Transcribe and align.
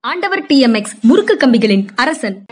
ஆண்டவர் 0.00 0.42
டிஎம்எக்ஸ் 0.42 0.92
முறுக்கு 1.02 1.36
கம்பிகளின் 1.36 1.88
அரசன். 1.96 2.44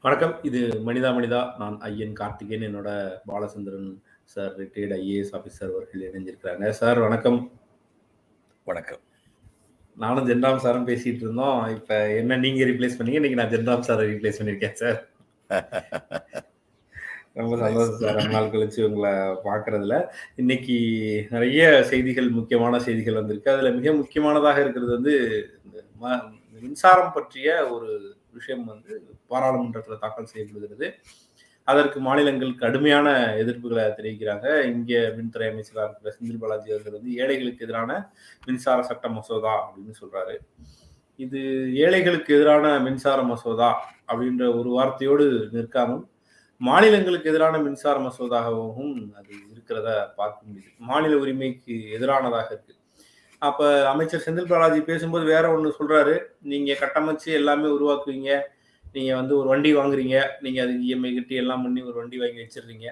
வணக்கம். 0.00 0.42
இது 0.42 0.60
மனிதா 0.86 1.10
மனிதா. 1.18 1.58
நான் 1.58 1.80
ஐயன் 1.80 2.12
கார்த்திகேயன். 2.12 2.64
என்னோட 2.68 3.10
Balachandran 3.26 4.00
sir 4.24 4.58
retired 4.58 4.96
IAS 5.00 5.32
officer 5.32 5.72
அவர்கள் 5.72 6.10
இணைஞ்சிருக்கிறாங்க 6.10 6.68
சார் 6.68 6.98
வணக்கம். 6.98 7.52
வணக்கம். 8.64 9.00
நானும் 9.96 10.28
ஜென்ராம் 10.28 10.62
சாரும் 10.64 10.86
பேசிட்டு 10.88 11.22
இருந்தோம். 11.24 11.58
இப்ப 11.76 11.98
என்ன 12.20 12.36
நீங்க 12.44 12.64
ரீப்ளேஸ் 12.68 12.96
பண்ணீங்க? 12.98 13.20
இன்னைக்கு 13.20 13.40
நான் 13.40 13.52
ஜென்ராம் 13.54 13.86
சாரை 13.88 14.04
ரீப்ளேஸ் 14.12 14.38
பண்ணிருக்கேன் 14.40 14.78
சார் 14.82 14.98
ரொம்ப 17.38 17.52
சந்தோஷம் 17.60 18.00
சார் 18.00 18.16
ரொம்ப 18.18 18.32
நாள் 18.34 18.50
கழிச்சு 18.54 18.80
உங்களை 18.86 19.12
பார்க்கறதுல 19.46 19.96
இன்னைக்கு 20.40 20.76
நிறைய 21.34 21.62
செய்திகள் 21.90 22.28
முக்கியமான 22.38 22.80
செய்திகள் 22.86 23.18
வந்திருக்கு. 23.20 23.54
அதுல 23.54 23.70
மிக 23.78 23.92
முக்கியமானதாக 24.00 24.62
இருக்கிறது 24.64 24.92
வந்து 24.98 25.14
மின்சாரம் 26.62 27.14
பற்றிய 27.16 27.48
ஒரு 27.74 27.90
விஷயம் 28.38 28.64
வந்து 28.72 28.92
பாராளுமன்றத்தில் 29.30 30.02
தாக்கல் 30.04 30.30
செய்யப்படுகிறது. 30.32 30.86
அதற்கு 31.70 31.98
மாநிலங்கள் 32.06 32.52
கடுமையான 32.62 33.08
எதிர்ப்புகளை 33.42 33.84
தெரிவிக்கிறாங்க. 33.98 34.46
இங்கே 34.72 35.00
மின்துறை 35.16 35.48
அமைச்சராக 35.50 35.86
இருக்கிற 35.88 36.12
செந்தில் 36.16 36.42
பாலாஜி 36.42 36.72
அவர்கள் 36.74 36.96
வந்து 36.98 37.16
ஏழைகளுக்கு 37.22 37.66
எதிரான 37.66 37.90
மின்சார 38.46 38.78
சட்ட 38.82 39.08
மசோதா 39.08 39.54
அப்படின்னு 39.66 39.94
சொல்றாரு. 40.02 40.36
இது 41.18 41.40
ஏழைகளுக்கு 41.84 42.30
எதிரான 42.38 42.66
மின்சார 42.86 43.22
மசோதா 43.22 43.70
அப்படின்ற 44.10 44.44
ஒரு 44.58 44.70
வார்த்தையோடு 44.78 45.26
நிற்காமல் 45.56 46.02
மாநிலங்களுக்கு 46.60 47.30
எதிரான 47.30 47.56
மின்சார 47.58 47.96
மசோதாகவும் 48.06 48.94
அது 49.18 49.32
இருக்கிறத 49.52 49.88
பார்க்க 50.18 50.38
முடியுது. 50.48 50.72
மாநில 50.90 51.14
உரிமைக்கு 51.22 51.74
எதிரானதாக 51.96 52.48
இருக்கு. 52.54 52.74
அப்ப 53.42 53.60
அமைச்சர் 53.92 54.24
செந்தில் 54.24 54.50
பாலாஜி 54.50 54.80
பேசும்போது 54.90 55.24
வேற 55.34 55.44
ஒன்று 55.54 55.70
சொல்றாரு. 55.78 56.14
நீங்க 56.50 56.76
கட்டமைச்சு 56.82 57.28
எல்லாமே 57.38 57.68
உருவாக்குவீங்க. 57.76 58.32
நீங்கள் 58.94 59.18
வந்து 59.20 59.34
ஒரு 59.40 59.48
வண்டி 59.52 59.70
வாங்குறீங்க 59.78 60.16
நீங்கள் 60.44 60.64
அதுக்கு 60.64 60.86
இஎம்ஐ 60.88 61.10
கட்டி 61.18 61.34
எல்லாம் 61.42 61.62
பண்ணி 61.66 61.80
ஒரு 61.88 61.96
வண்டி 62.00 62.18
வாங்கி 62.22 62.42
வச்சிடுறீங்க. 62.44 62.88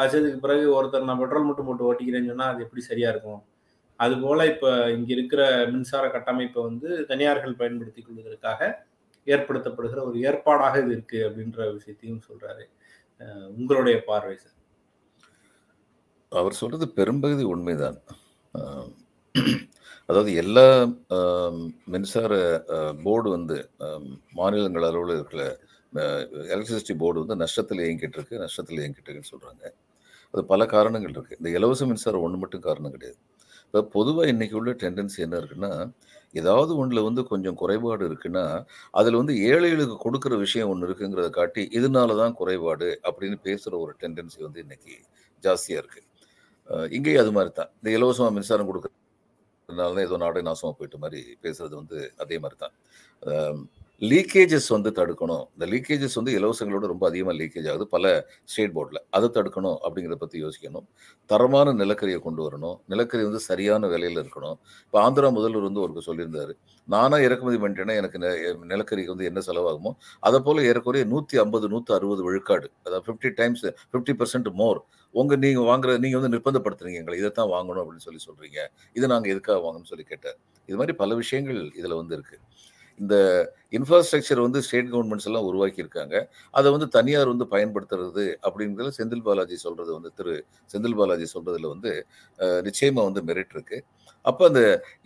வச்சதுக்கு 0.00 0.38
பிறகு 0.44 0.66
ஒருத்தர் 0.76 1.08
நான் 1.08 1.20
பெட்ரோல் 1.22 1.48
மட்டும் 1.48 1.68
போட்டு 1.68 1.86
ஓட்டிக்கிறேன்னு 1.88 2.30
சொன்னால் 2.32 2.52
அது 2.52 2.64
எப்படி 2.66 2.82
சரியாக 2.90 3.12
இருக்கும்? 3.14 3.40
அதுபோல் 4.00 4.50
இப்போ 4.52 4.68
இங்கே 4.96 5.12
இருக்கிற 5.16 5.42
மின்சார 5.72 6.04
கட்டமைப்பை 6.14 6.60
வந்து 6.68 6.88
தனியார்கள் 7.10 7.58
பயன்படுத்தி 7.62 8.02
கொள்வதற்காக 8.02 8.70
ஏற்படுத்தப்படுகிற 9.26 10.02
ஒரு 10.10 10.16
ஏற்பாடாக 10.28 10.76
இது 10.84 10.92
இருக்குது 10.96 11.26
அப்படின்ற 11.28 11.60
விஷயத்தையும் 11.76 12.22
சொல்கிறாரு 12.28 12.64
உங்களுடைய 13.58 13.96
பார்வை 14.08 14.36
சார். 14.44 14.56
அவர் 16.32 16.60
சொல்றது 16.60 16.86
பெரும்பகுதி 16.98 17.44
உண்மைதான். 17.54 17.98
அதாவது 20.10 20.30
எல்லா 20.42 20.66
மின்சார 21.92 22.32
போர்டு 23.04 23.28
வந்து 23.36 23.56
மாநிலங்கள் 24.38 24.86
அளவில் 24.88 25.16
இருக்கிற 25.18 25.42
எலக்ட்ரிசிட்டி 26.52 26.94
போர்டு 27.02 27.22
வந்து 27.22 27.36
நஷ்டத்தில் 27.42 27.82
இயங்கிட்டு 27.86 28.18
இருக்கு 28.18 28.42
நஷ்டத்தில் 28.44 28.80
இயங்கிட்டு 28.82 29.08
இருக்குன்னு 29.08 29.32
சொல்கிறாங்க 29.34 29.64
அது 30.34 30.42
பல 30.52 30.66
காரணங்கள் 30.74 31.14
இருக்குது 31.14 31.38
இந்த 31.40 31.50
இலவச 31.58 31.86
மின்சாரம் 31.90 32.24
ஒன்று 32.26 32.40
மட்டும் 32.42 32.66
காரணம் 32.68 32.94
கிடையாது. 32.96 33.18
இப்போ 33.66 33.80
பொதுவாக 33.94 34.32
இன்றைக்கி 34.32 34.54
உள்ள 34.60 34.70
டெண்டன்சி 34.82 35.18
என்ன 35.24 35.36
இருக்குன்னா 35.40 35.72
ஏதாவது 36.34 36.72
ஒன்றில் 36.80 37.06
வந்து 37.06 37.22
கொஞ்சம் 37.30 37.56
குறைபாடு 37.60 38.02
இருக்குன்னா 38.10 38.44
அதில் 38.94 39.18
வந்து 39.20 39.34
ஏழைகளுக்கு 39.50 39.96
கொடுக்குற 40.04 40.34
விஷயம் 40.44 40.70
ஒன்று 40.72 40.86
இருக்குங்கிறத 40.88 41.30
காட்டி 41.38 41.62
இதனால 41.78 42.16
தான் 42.22 42.36
குறைபாடு 42.40 42.88
அப்படின்னு 43.08 43.38
பேசுகிற 43.46 43.76
ஒரு 43.84 43.92
டெண்டன்சி 44.02 44.40
வந்து 44.46 44.62
இன்றைக்கி 44.64 44.94
ஜாஸ்தியாக 45.42 45.82
இருக்குது 45.82 46.08
இங்கேயும் 46.96 47.22
அது 47.24 47.34
மாதிரி 47.36 47.52
தான் 47.52 47.70
இந்த 47.78 47.90
இலவசமாக 47.96 48.34
மின்சாரம் 48.36 48.70
கொடுக்குற 48.70 48.92
அதனால 49.70 49.94
தான் 49.94 50.06
ஏதோ 50.08 50.16
நாடே 50.16 50.40
நாசமாக 50.42 50.74
போயிட்ட 50.78 50.98
மாதிரி 50.98 51.20
பேசுறது 51.42 51.74
வந்து 51.76 51.98
அதே 52.16 52.36
மாதிரி 52.38 52.58
தான் 52.58 52.74
லீக்கேஜஸ் 54.00 54.68
வந்து 54.68 54.90
தடுக்கணும். 54.90 55.44
இந்த 55.54 55.66
லீக்கேஜஸ் 55.66 56.14
வந்து 56.14 56.32
இலவசங்களோட 56.38 56.86
ரொம்ப 56.92 57.06
அதிகமாக 57.06 57.38
லீக்கேஜ் 57.38 57.68
ஆகுது. 57.70 57.86
பல 57.86 58.04
ஸ்டேட் 58.44 58.74
போர்டில் 58.76 59.00
அதை 59.10 59.28
தடுக்கணும் 59.28 59.76
அப்படிங்கிறத 59.86 60.14
பற்றி 60.14 60.44
யோசிக்கணும். 60.44 60.86
தரமான 61.26 61.72
நிலக்கரியை 61.72 62.18
கொண்டு 62.18 62.42
வரணும். 62.46 62.80
நிலக்கரி 62.86 63.22
வந்து 63.22 63.38
சரியான 63.38 63.88
விலையில் 63.88 64.22
இருக்கணும். 64.22 64.56
இப்போ 64.84 65.10
ஆந்திரா 65.10 65.30
முதல்வர் 65.32 65.68
வந்து 65.68 65.82
ஒருக்கு 65.86 66.06
சொல்லியிருந்தார். 66.06 66.52
நானாக 66.88 67.22
இறக்குமதி 67.22 67.58
பண்ணிட்டேன்னா 67.58 67.94
எனக்கு 67.96 68.18
நெ- 68.18 68.56
நிலக்கரிக்கு 68.64 69.14
வந்து 69.14 69.24
என்ன 69.24 69.40
செலவாகுமோ 69.46 69.92
அதை 70.20 70.40
போல் 70.40 70.62
ஏறக்குறைய 70.62 71.04
நூற்றி 71.06 71.38
ஐம்பது 71.38 71.68
நூற்றி 71.68 71.94
அறுபது 71.94 72.22
விழுக்காடு 72.22 72.70
அதாவது 72.84 73.04
fifty 73.06 73.30
times 73.34 73.66
fifty 73.92 74.14
percent 74.20 74.50
more 74.52 74.80
உங்கள் 75.14 75.38
நீங்கள் 75.38 75.68
வாங்குற 75.70 75.98
நீங்கள் 75.98 76.20
வந்து 76.20 76.34
நிர்பந்தப்படுத்துறீங்க 76.36 77.00
எங்களை. 77.02 77.18
இதை 77.18 77.30
தான் 77.30 77.48
வாங்கணும் 77.48 77.82
அப்படின்னு 77.82 78.06
சொல்லி 78.08 78.20
சொல்கிறீங்க 78.28 78.58
இதை 78.92 79.08
நாங்கள் 79.08 79.30
எதுக்காக 79.30 79.58
வாங்கணும்னு 79.66 79.92
சொல்லி 79.92 80.04
கேட்டார். 80.04 80.38
இது 80.68 80.76
மாதிரி 80.76 80.96
பல 80.96 81.14
விஷயங்கள் 81.14 81.72
இதில் 81.76 81.94
வந்து 81.94 82.16
இருக்குது 82.16 82.44
இந்த 83.00 83.16
இன்ஃப்ராஸ்ட்ரக்சர் 83.78 84.40
வந்து 84.46 84.60
ஸ்டேட் 84.66 84.90
கவர்மெண்ட்ஸ் 84.92 85.28
எல்லாம் 85.28 85.46
உருவாக்கியிருக்காங்க. 85.50 86.14
அதை 86.58 86.68
வந்து 86.74 86.88
தனியார் 86.96 87.32
வந்து 87.32 87.46
பயன்படுத்துறது 87.54 88.24
அப்படிங்கிறதுல 88.46 88.92
செந்தில் 88.98 89.24
பாலாஜி 89.28 89.56
சொல்றது 89.66 89.90
வந்து 89.98 90.10
திரு 90.18 90.34
செந்தில் 90.74 90.98
பாலாஜி 91.00 91.26
சொல்றதுல 91.34 91.70
வந்து 91.74 91.92
நிச்சயமாக 92.68 92.68
நிச்சயமா 92.68 93.02
வந்து 93.08 93.22
மெரிட் 93.30 93.54
இருக்கு. 93.56 93.78
அப்போ 94.24 94.44
அந்த 94.50 94.62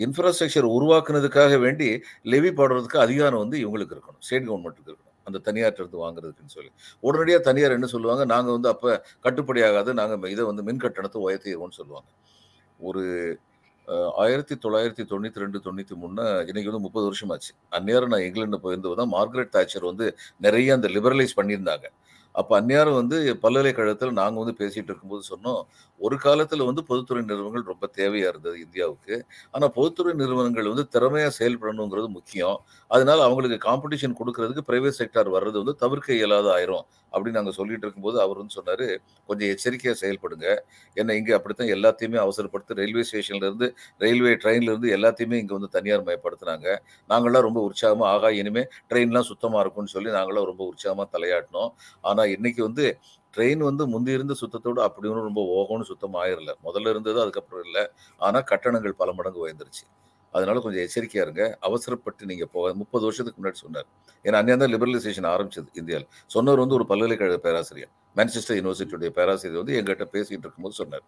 இன்ஃப்ராஸ்ட்ரக்சர் 0.06 0.68
உருவாக்குனதுக்காக 0.76 1.58
வேண்டி 1.64 1.88
லெவி 2.34 2.52
போடுறதுக்கு 2.60 2.98
அதிகாரம் 3.06 3.42
வந்து 3.44 3.58
இவங்களுக்கு 3.64 3.96
இருக்கணும். 3.96 4.22
ஸ்டேட் 4.26 4.48
கவர்மெண்ட்டுக்கு 4.50 4.90
இருக்கணும். 4.92 5.10
அந்த 5.28 5.38
தனியார்ட்ட 5.48 5.98
வாங்குறதுக்குன்னு 6.04 6.54
சொல்லி. 6.56 6.70
உடனடியாக 7.06 7.42
தனியார் 7.48 7.76
என்ன 7.78 7.88
சொல்லுவாங்க? 7.94 8.24
நாங்கள் 8.34 8.56
வந்து 8.56 8.70
அப்போ 8.74 8.90
கட்டுப்படி 9.26 9.60
ஆகாது. 9.68 9.90
நாங்கள் 10.00 10.32
இதை 10.34 10.44
வந்து 10.50 10.64
மின் 10.68 10.82
கட்டணத்தை 10.84 11.20
உயர்த்திடுவோம்னு 11.26 11.78
சொல்லுவாங்க. 11.80 12.08
ஒரு 12.80 13.04
ஆயிரத்தி 14.22 14.54
தொள்ளாயிரத்தி 14.64 15.04
தொண்ணூற்றி 15.12 15.42
ரெண்டு 15.44 15.58
தொண்ணூற்றி 15.66 15.94
மூணு 16.02 16.22
இன்னைக்கு 16.50 16.70
வந்து 16.70 16.84
முப்பது 16.86 17.06
வருஷம் 17.08 17.32
ஆச்சு 17.34 17.52
அந்நேரம் 17.78 18.12
நான் 18.12 18.26
இங்கிலாந்து 18.28 18.60
போயிருந்தது 18.64 18.96
தான் 19.00 19.12
மார்கரெட் 19.16 19.54
தாச்சர் 19.56 19.88
வந்து 19.90 20.06
நிறைய 20.46 20.76
அந்த 20.76 20.88
லிபரலைஸ் 20.96 21.38
பண்ணியிருந்தாங்க. 21.40 21.86
அப்போ 22.34 22.52
அந்நேரம் 22.60 22.98
வந்து 23.00 23.16
பல்கலைக்கழகத்தில் 23.44 24.18
நாங்கள் 24.20 24.42
வந்து 24.42 24.54
பேசிகிட்டு 24.60 24.90
இருக்கும்போது 24.92 25.24
சொன்னோம் 25.32 25.60
ஒரு 26.00 26.16
காலத்தில் 26.24 26.66
வந்து 26.68 26.82
பொதுத்துறை 26.88 27.20
நிறுவனங்கள் 27.30 27.70
ரொம்ப 27.72 27.84
தேவையாக 27.98 28.32
இருந்தது 28.32 28.56
இந்தியாவுக்கு. 28.64 29.16
ஆனால் 29.54 29.72
பொதுத்துறை 29.76 30.12
நிறுவனங்கள் 30.22 30.70
வந்து 30.72 30.84
திறமையாக 30.94 31.32
செயல்படணுங்கிறது 31.38 32.08
முக்கியம். 32.18 32.58
அதனால 32.90 33.18
அவங்களுக்கு 33.28 33.58
காம்படிஷன் 33.68 34.18
கொடுக்கறதுக்கு 34.20 34.68
பிரைவேட் 34.70 34.98
செக்டார் 35.00 35.30
வர்றது 35.36 35.56
வந்து 35.62 35.74
தவிர்க்க 35.84 36.20
இயலாத 36.20 36.48
ஆயிரும் 36.56 36.84
அப்படின்னு 37.12 37.38
நாங்கள் 37.38 37.56
சொல்லிட்டு 37.58 37.84
இருக்கும்போது 37.86 38.16
அவர் 38.24 38.38
வந்து 38.40 38.54
சொன்னார் 38.58 38.84
கொஞ்சம் 39.28 39.50
எச்சரிக்கையாக 39.54 39.96
செயல்படுங்க. 40.02 40.46
ஏன்னா 40.96 41.12
இங்கே 41.18 41.34
அப்படித்தான் 41.38 41.70
எல்லாத்தையுமே 41.76 42.18
அவசரப்படுத்தி 42.24 42.78
ரயில்வே 42.80 43.04
ஸ்டேஷன்லேருந்து 43.10 43.66
ரயில்வே 44.04 44.32
ட்ரெயின்லேருந்து 44.44 44.90
எல்லாத்தையுமே 44.96 45.38
இங்கே 45.42 45.54
வந்து 45.58 45.70
தனியார் 45.76 46.04
மயப்படுத்துனாங்க. 46.08 46.68
நாங்களாம் 47.10 47.46
ரொம்ப 47.48 47.60
உற்சாகமாக 47.68 48.10
ஆகா 48.14 48.30
இனிமேல் 48.40 48.68
ட்ரெயின்லாம் 48.90 49.28
சுத்தமாக 49.30 49.62
இருக்கும்னு 49.64 49.94
சொல்லி 49.96 50.10
நாங்களாம் 50.18 50.48
ரொம்ப 50.52 50.64
உற்சாகமாக 50.72 51.08
தலையாட்டினோம். 51.16 51.70
ஆனால் 52.04 52.23
இன்னைக்கு 52.26 52.62
வந்து 52.62 52.98
ட்ரெயின் 53.36 53.56
வந்து 53.56 53.86
முந்தி 53.86 54.12
இருந்த 54.12 54.34
சுத்தத்தோடு 54.40 54.80
அப்படி 54.80 55.08
ஒன்றும் 55.08 55.24
ரொம்ப 55.24 55.42
ஓகம்னு 55.58 55.82
சுத்தம் 55.82 56.14
ஆயிரல. 56.14 56.50
முதல்ல 56.64 56.88
இருந்தது 56.88 57.20
அதுக்கப்புறம் 57.20 57.64
இல்லை. 57.64 57.86
ஆனால் 58.18 58.44
கட்டணங்கள் 58.44 58.94
பல 58.94 59.12
மடங்கு 59.12 59.48
உயர்ந்துருச்சு. 59.48 59.84
அதனால 60.34 60.60
கொஞ்சம் 60.60 60.82
எச்சரிக்கையா 60.82 61.22
இருங்க. 61.22 61.58
அவசரப்பட்டு 61.60 62.26
நீங்க 62.26 62.46
போக 62.46 62.74
முப்பது 62.74 63.04
வருஷத்துக்கு 63.04 63.40
முன்னாடி 63.42 63.52
சொன்னார். 63.52 63.86
ஏன்னா 64.24 64.34
அந்நியம் 64.34 64.56
தான் 64.56 64.72
லிபரலைசேஷன் 64.72 65.28
ஆரம்பிச்சது 65.34 65.66
இந்தியாவில். 65.72 66.08
சொன்னவர் 66.26 66.58
வந்து 66.58 66.74
ஒரு 66.74 66.86
பல்கலைக்கழக 66.86 67.38
பேராசிரியர். 67.38 67.90
மேன்செஸ்டர் 68.16 68.58
யூனிவர்சிட்டியுடைய 68.58 69.08
பேராசிரியர் 69.08 69.64
வந்து 69.64 69.76
எங்கிட்ட 69.80 70.06
பேசிகிட்டு 70.12 70.44
இருக்கும்போது 70.46 70.74
சொன்னார். 70.74 71.04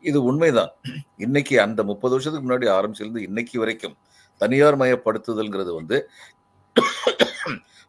இது 0.00 0.22
உண்மைதான். 0.24 0.72
இன்னைக்கு 1.16 1.60
அந்த 1.60 1.82
முப்பது 1.82 2.12
வருஷத்துக்கு 2.12 2.48
முன்னாடி 2.48 2.68
ஆரம்பிச்சிருந்து 2.78 3.16
இன்னைக்கு 3.16 3.58
வரைக்கும் 3.58 3.96
தனியார் 4.36 4.76
மயப்படுத்துதல்ங்கிறது 4.76 5.74
வந்து 5.74 6.10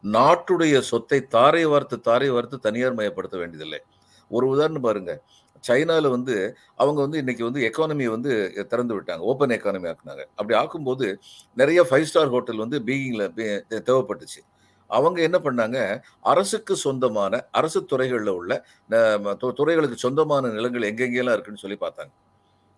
நாட்டுடைய 0.03 0.79
சொத்தை 0.79 1.21
தாரை 1.21 1.65
வார்த்து 1.65 1.99
தாரை 1.99 2.29
வார்த்து 2.29 2.59
தனியார் 2.59 2.95
மயப்படுத்த 2.95 3.37
வேண்டியதில்லை. 3.37 3.81
ஒரு 4.29 4.47
உதாரணம் 4.47 4.81
பாருங்க. 4.81 5.21
சைனால 5.67 6.09
வந்து 6.09 6.57
அவங்க 6.75 7.01
வந்து 7.01 7.17
இன்னைக்கு 7.17 7.43
வந்து 7.43 7.71
எக்கானமியை 7.71 8.05
வந்து 8.05 8.65
திறந்து 8.69 9.01
விட்டாங்க. 9.01 9.17
ஓப்பன் 9.17 9.49
எக்கானமி 9.49 9.95
ஆக்குனாங்க. 9.95 10.25
அப்படி 10.35 10.55
ஆக்கும்போது 10.55 11.17
நிறைய 11.53 11.83
ஃபைவ் 11.89 12.01
ஸ்டார் 12.01 12.29
ஹோட்டல் 12.29 12.57
வந்து 12.57 12.79
பீயிங்ல 12.79 13.31
தேவைப்பட்டுச்சு. 13.69 14.45
அவங்க 14.87 15.21
என்ன 15.21 15.39
பண்ணாங்க? 15.39 16.01
அரசுக்கு 16.21 16.75
சொந்தமான 16.75 17.45
அரசு 17.51 17.85
துறைகளில் 17.85 18.27
உள்ள 18.27 18.65
து- 18.89 19.53
துறைகளுக்கு 19.53 19.97
சொந்தமான 19.97 20.47
நிலங்கள் 20.47 20.93
எங்கெங்கெல்லாம் 20.93 21.39
இருக்குன்னு 21.39 21.59
சொல்லி 21.59 21.77
பார்த்தாங்க. 21.81 22.11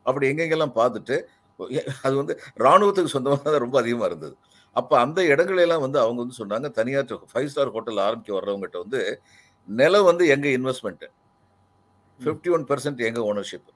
அப்படி 0.04 0.30
எங்கெங்கெல்லாம் 0.30 0.72
பார்த்துட்டு 0.75 1.22
அது 2.04 2.16
வந்து 2.16 2.40
இராணுவத்துக்கு 2.60 3.06
சொந்தமானது 3.06 3.60
ரொம்ப 3.60 3.80
அதிகமாக 3.80 4.08
இருந்தது. 4.08 4.36
அப்போ 4.76 4.96
அந்த 5.04 5.20
இடங்களெல்லாம் 5.34 5.84
வந்து 5.86 6.00
அவங்க 6.04 6.20
வந்து 6.24 6.38
சொன்னாங்க 6.42 6.68
தனியார் 6.80 7.26
ஃபைவ் 7.32 7.50
ஸ்டார் 7.54 7.74
ஹோட்டல் 7.76 8.02
ஆரம்பிக்க 8.08 8.34
வர்றவங்ககிட்ட 8.40 8.80
வந்து 8.84 9.02
நிலம் 9.68 10.08
வந்து 10.10 10.24
எங்கள் 10.36 10.56
இன்வெஸ்ட்மெண்ட்டு 10.58 11.10
ஃபிஃப்டி 12.20 12.52
ஒன் 12.56 12.66
பர்சன்ட் 12.72 13.02
எங்கள் 13.10 13.28
ஓனர்ஷிப் 13.32 13.70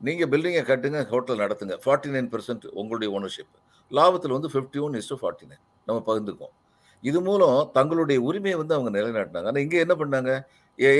நீங்கள் 0.00 0.30
பில்டிங்கை 0.32 0.62
கட்டுங்க 0.70 1.00
ஹோட்டல் 1.12 1.42
நடத்துங்க 1.44 1.74
ஃபார்ட்டி 1.84 2.10
நைன் 2.14 2.30
பர்சன்ட் 2.34 2.64
உங்களுடைய 2.80 3.10
ஓனர்ஷிப் 3.18 3.54
லாபத்தில் 3.90 4.36
வந்து 4.36 4.50
fifty 4.54 4.80
one 4.86 4.96
is 5.00 5.10
to 5.12 5.18
forty 5.22 5.46
nine 5.50 5.62
நம்ம 5.88 5.98
பகிர்ந்துக்கோம் 6.08 6.54
இது 7.04 7.18
மூலம் 7.28 7.58
தங்களுடைய 7.76 8.18
உரிமையை 8.28 8.56
வந்து 8.60 8.74
அவங்க 8.76 8.90
நிலைநாட்டினாங்க. 8.98 9.48
ஆனால் 9.50 9.62
இங்கே 9.64 9.78
என்ன 9.84 9.94
பண்ணாங்க? 10.02 10.30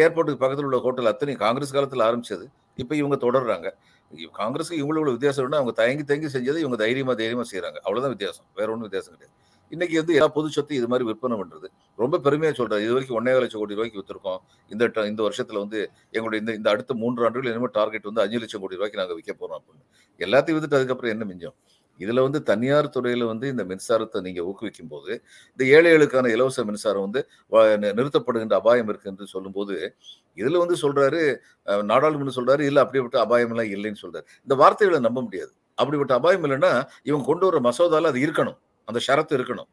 ஏர்போர்ட்டுக்கு 0.05 0.43
பக்கத்தில் 0.43 0.69
உள்ள 0.69 0.79
ஹோட்டல் 0.87 1.11
அத்தனை 1.13 1.35
காங்கிரஸ் 1.45 1.75
காலத்தில் 1.77 2.07
ஆரம்பிச்சது. 2.09 2.47
இப்போ 2.83 2.95
இவங்க 3.01 3.17
தொடர்றாங்க. 3.27 3.69
இவ் 4.11 4.33
காங்கிரஸுக்கு 4.41 4.83
இவ்வளோ 4.85 5.11
வித்தியாசம் 5.17 5.45
என்ன 5.47 5.59
அவங்க 5.61 5.75
தயங்கி 5.83 6.05
தயங்கி 6.11 6.29
செஞ்சதை 6.37 6.59
இவங்க 6.65 6.79
தைரியமாக 6.85 7.17
தைரியமாக 7.23 7.49
செய்கிறாங்க 7.53 7.79
அவ்வளோதான் 7.87 8.15
வித்தியாசம். 8.17 8.47
வேற 8.59 8.69
ஒன்றும் 8.75 8.89
வித்தியாசம் 8.89 9.15
கிடையாது. 9.17 9.35
இன்னைக்கு 9.73 9.95
வந்து 10.01 10.15
எல்லா 10.19 10.29
பொது 10.35 10.49
சொத்து 10.57 10.75
இது 10.79 10.89
மாதிரி 10.91 11.05
விற்பனை 11.09 11.37
பண்ணுறது 11.41 11.69
ரொம்ப 11.99 12.19
பெருமையாக 12.27 12.55
சொல்கிறேன் 12.59 12.83
இது 12.85 12.93
வரைக்கும் 12.97 13.17
ஒன்றே 13.19 13.33
லட்சம் 13.45 13.63
கோடி 13.63 13.77
ரூபாய்க்கு 13.79 14.01
விற்றுருக்கோம் 14.01 14.41
இந்த 14.71 15.05
இந்த 15.13 15.21
வருஷத்தில் 15.27 15.61
வந்து 15.63 15.79
எங்களுடைய 16.17 16.41
இந்த 16.43 16.53
இந்த 16.59 16.69
அடுத்த 16.75 16.95
மூன்று 17.03 17.25
ஆண்டுகள் 17.29 17.51
என்னமோ 17.53 17.71
டார்கெட் 17.79 18.09
வந்து 18.11 18.23
அஞ்சு 18.25 18.41
லட்சம் 18.43 18.63
கோடி 18.65 18.79
ரூபாய்க்கு 18.79 19.01
நாங்கள் 19.01 19.19
விற்க 19.21 19.33
போகிறோம் 19.33 19.59
அப்படின்னு. 19.61 19.83
எல்லாத்தையும் 20.21 20.59
வித்துட்டு 20.59 20.79
அதுக்கப்புறம் 20.81 21.13
என்ன 21.15 21.27
மிஞ்சம்? 21.31 21.57
இதில் 22.01 22.21
வந்து 22.21 22.43
தனியார் 22.43 22.89
துறையில் 22.89 23.25
வந்து 23.25 23.49
இந்த 23.49 23.65
மின்சாரத்தை 23.65 24.21
நீங்கள் 24.21 24.45
ஊக்குவிக்கும் 24.45 24.89
போது 24.89 25.13
இந்த 25.51 25.65
ஏழைகளுக்கான 25.75 26.31
இலவச 26.31 26.65
மின்சாரம் 26.65 27.03
வந்து 27.03 27.21
வ- 27.53 27.65
நிறுத்தப்படுகின்ற 27.99 28.55
அபாயம் 28.55 28.89
இருக்கு 28.89 29.11
என்று 29.11 29.27
சொல்லும்போது 29.27 29.77
இதில் 30.35 30.59
வந்து 30.59 30.77
சொல்கிறாரு 30.83 31.21
நாடாளுமன்றம் 31.91 32.39
சொல்கிறாரு 32.39 32.63
இல்லை 32.63 32.83
அப்படிப்பட்ட 32.83 33.19
அபாயமெல்லாம் 33.25 33.73
இல்லைன்னு 33.75 34.03
சொல்கிறார் 34.05 34.27
இந்த 34.43 34.55
வார்த்தைகளை 34.55 35.01
நம்ப 35.01 35.23
முடியாது. 35.23 35.53
அப்படிப்பட்ட 35.79 36.15
அபாயம் 36.15 36.45
இல்லைன்னா 36.45 36.73
இவங்க 37.03 37.27
கொண்டு 37.27 37.47
வர 37.47 37.61
மசோதாவில் 37.61 38.07
அது 38.07 38.21
இருக்கணும். 38.27 38.59
அந்த 38.89 39.01
ஷரத்து 39.07 39.35
இருக்கணும். 39.39 39.69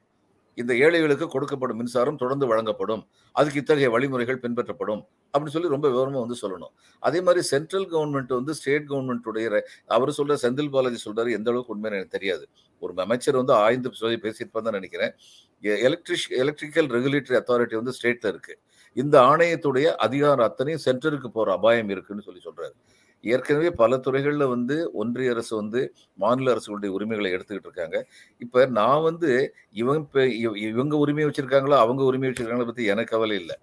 இந்த 0.56 0.74
ஏழைகளுக்கு 0.74 1.26
கொடுக்கப்படும் 1.26 1.80
மின்சாரம் 1.82 2.16
தொடர்ந்து 2.16 2.48
வழங்கப்படும். 2.48 3.08
அதுக்கு 3.32 3.60
இத்தகைய 3.60 3.90
வழிமுறைகள் 3.90 4.40
பின்பற்றப்படும். 4.40 5.02
அப்படின்னு 5.34 5.54
சொல்லி 5.56 5.70
ரொம்ப 5.70 5.90
விவரமாக 5.90 6.26
வந்து 6.26 6.38
சொல்லணும். 6.42 6.74
அதே 7.00 7.22
மாதிரி 7.22 7.46
சென்ட்ரல் 7.46 7.88
கவர்மெண்ட் 7.90 8.34
வந்து 8.34 8.54
ஸ்டேட் 8.54 8.88
கவர்மெண்ட்டுடைய 8.90 9.62
அவர் 9.86 10.10
சொல்ற 10.10 10.36
செந்தில் 10.42 10.70
பாலாஜி 10.70 11.12
சொல்றாரு 11.12 11.32
எந்த 11.32 11.50
அளவுக்கு 11.52 11.76
உண்மைன்னு 11.76 11.98
எனக்கு 12.00 12.16
தெரியாது. 12.18 12.46
ஒரு 12.80 12.94
அமைச்சர் 12.98 13.36
வந்து 13.36 13.54
ஆய்ந்து 13.54 13.92
சொல்லி 13.94 14.18
பேசியிருப்பான்னு 14.18 14.68
தான் 14.70 14.80
நினைக்கிறேன். 14.80 15.14
எலக்ட்ரிக் 15.88 16.32
எலக்ட்ரிக்கல் 16.44 16.90
ரெகுலேட்டரி 16.96 17.36
அத்தாரிட்டி 17.42 17.76
வந்து 17.76 17.94
ஸ்டேட்ல 17.98 18.28
இருக்கு. 18.28 18.60
இந்த 18.94 19.22
ஆணையத்துடைய 19.22 19.96
அதிகாரம் 19.96 20.46
அத்தனையும் 20.46 20.82
சென்டருக்கு 20.86 21.28
போற 21.28 21.52
அபாயம் 21.52 21.90
இருக்குன்னு 21.90 22.22
சொல்லி 22.22 22.42
சொல்றாரு. 22.46 22.76
ஏற்கனவே 23.24 23.72
பல 23.72 23.98
துறைகளில் 23.98 24.46
வந்து 24.46 24.92
ஒன்றிய 24.94 25.32
அரசு 25.32 25.56
வந்து 25.56 25.94
மாநில 26.14 26.54
அரசுகளுடைய 26.54 26.88
உரிமைகளை 26.88 27.34
எடுத்துக்கிட்டு 27.34 27.64
இருக்காங்க. 27.64 28.08
இப்போ 28.38 28.66
நான் 28.66 29.02
வந்து 29.02 29.56
இவங்க 29.72 30.00
இப்போ 30.00 30.28
இவ- 30.28 30.58
இவங்க 30.58 30.98
உரிமையை 30.98 31.32
வச்சுருக்காங்களோ 31.32 31.78
அவங்க 31.78 32.04
உரிமையை 32.04 32.36
வச்சுருக்காங்களோ 32.38 32.66
பற்றி 32.66 32.84
எனக்கு 32.84 33.12
கவலை 33.12 33.40
இல்லை. 33.40 33.56